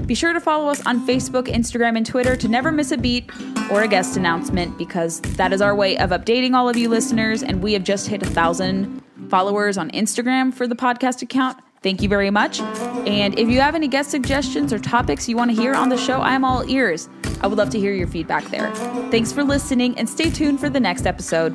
Be 0.06 0.14
sure 0.14 0.32
to 0.32 0.40
follow 0.40 0.70
us 0.70 0.86
on 0.86 1.08
Facebook, 1.08 1.48
Instagram, 1.48 1.98
and 1.98 2.06
Twitter 2.06 2.36
to 2.36 2.48
never 2.48 2.72
miss 2.72 2.92
a 2.92 2.98
beat 2.98 3.32
or 3.72 3.82
a 3.82 3.88
guest 3.88 4.16
announcement 4.16 4.78
because 4.78 5.22
that 5.22 5.52
is 5.52 5.60
our 5.60 5.74
way 5.74 5.98
of 5.98 6.12
updating 6.12 6.54
all 6.54 6.70
of 6.70 6.78
you 6.78 6.88
listeners. 6.88 7.42
And 7.42 7.64
we 7.64 7.74
have 7.74 7.84
just 7.84 8.08
hit 8.08 8.22
a 8.22 8.28
thousand 8.28 9.02
followers 9.28 9.80
on 9.80 9.90
Instagram 9.90 10.54
for 10.54 10.68
the 10.68 10.76
podcast 10.76 11.24
account. 11.24 11.58
Thank 11.84 12.02
you 12.02 12.08
very 12.08 12.32
much. 12.32 12.62
And 12.62 13.38
if 13.38 13.50
you 13.50 13.60
have 13.60 13.76
any 13.76 13.90
guest 13.90 14.10
suggestions 14.10 14.72
or 14.72 14.80
topics 14.80 15.28
you 15.28 15.36
want 15.36 15.52
to 15.52 15.56
hear 15.56 15.76
on 15.76 15.90
the 15.90 15.98
show, 15.98 16.22
I'm 16.22 16.46
all 16.46 16.68
ears. 16.70 17.10
I 17.42 17.48
would 17.48 17.58
love 17.58 17.70
to 17.72 17.80
hear 17.80 17.94
your 17.94 18.08
feedback 18.08 18.46
there. 18.46 18.74
Thanks 19.12 19.34
for 19.34 19.44
listening 19.44 19.98
and 19.98 20.10
stay 20.10 20.30
tuned 20.30 20.62
for 20.62 20.70
the 20.70 20.80
next 20.80 21.06
episode. 21.06 21.54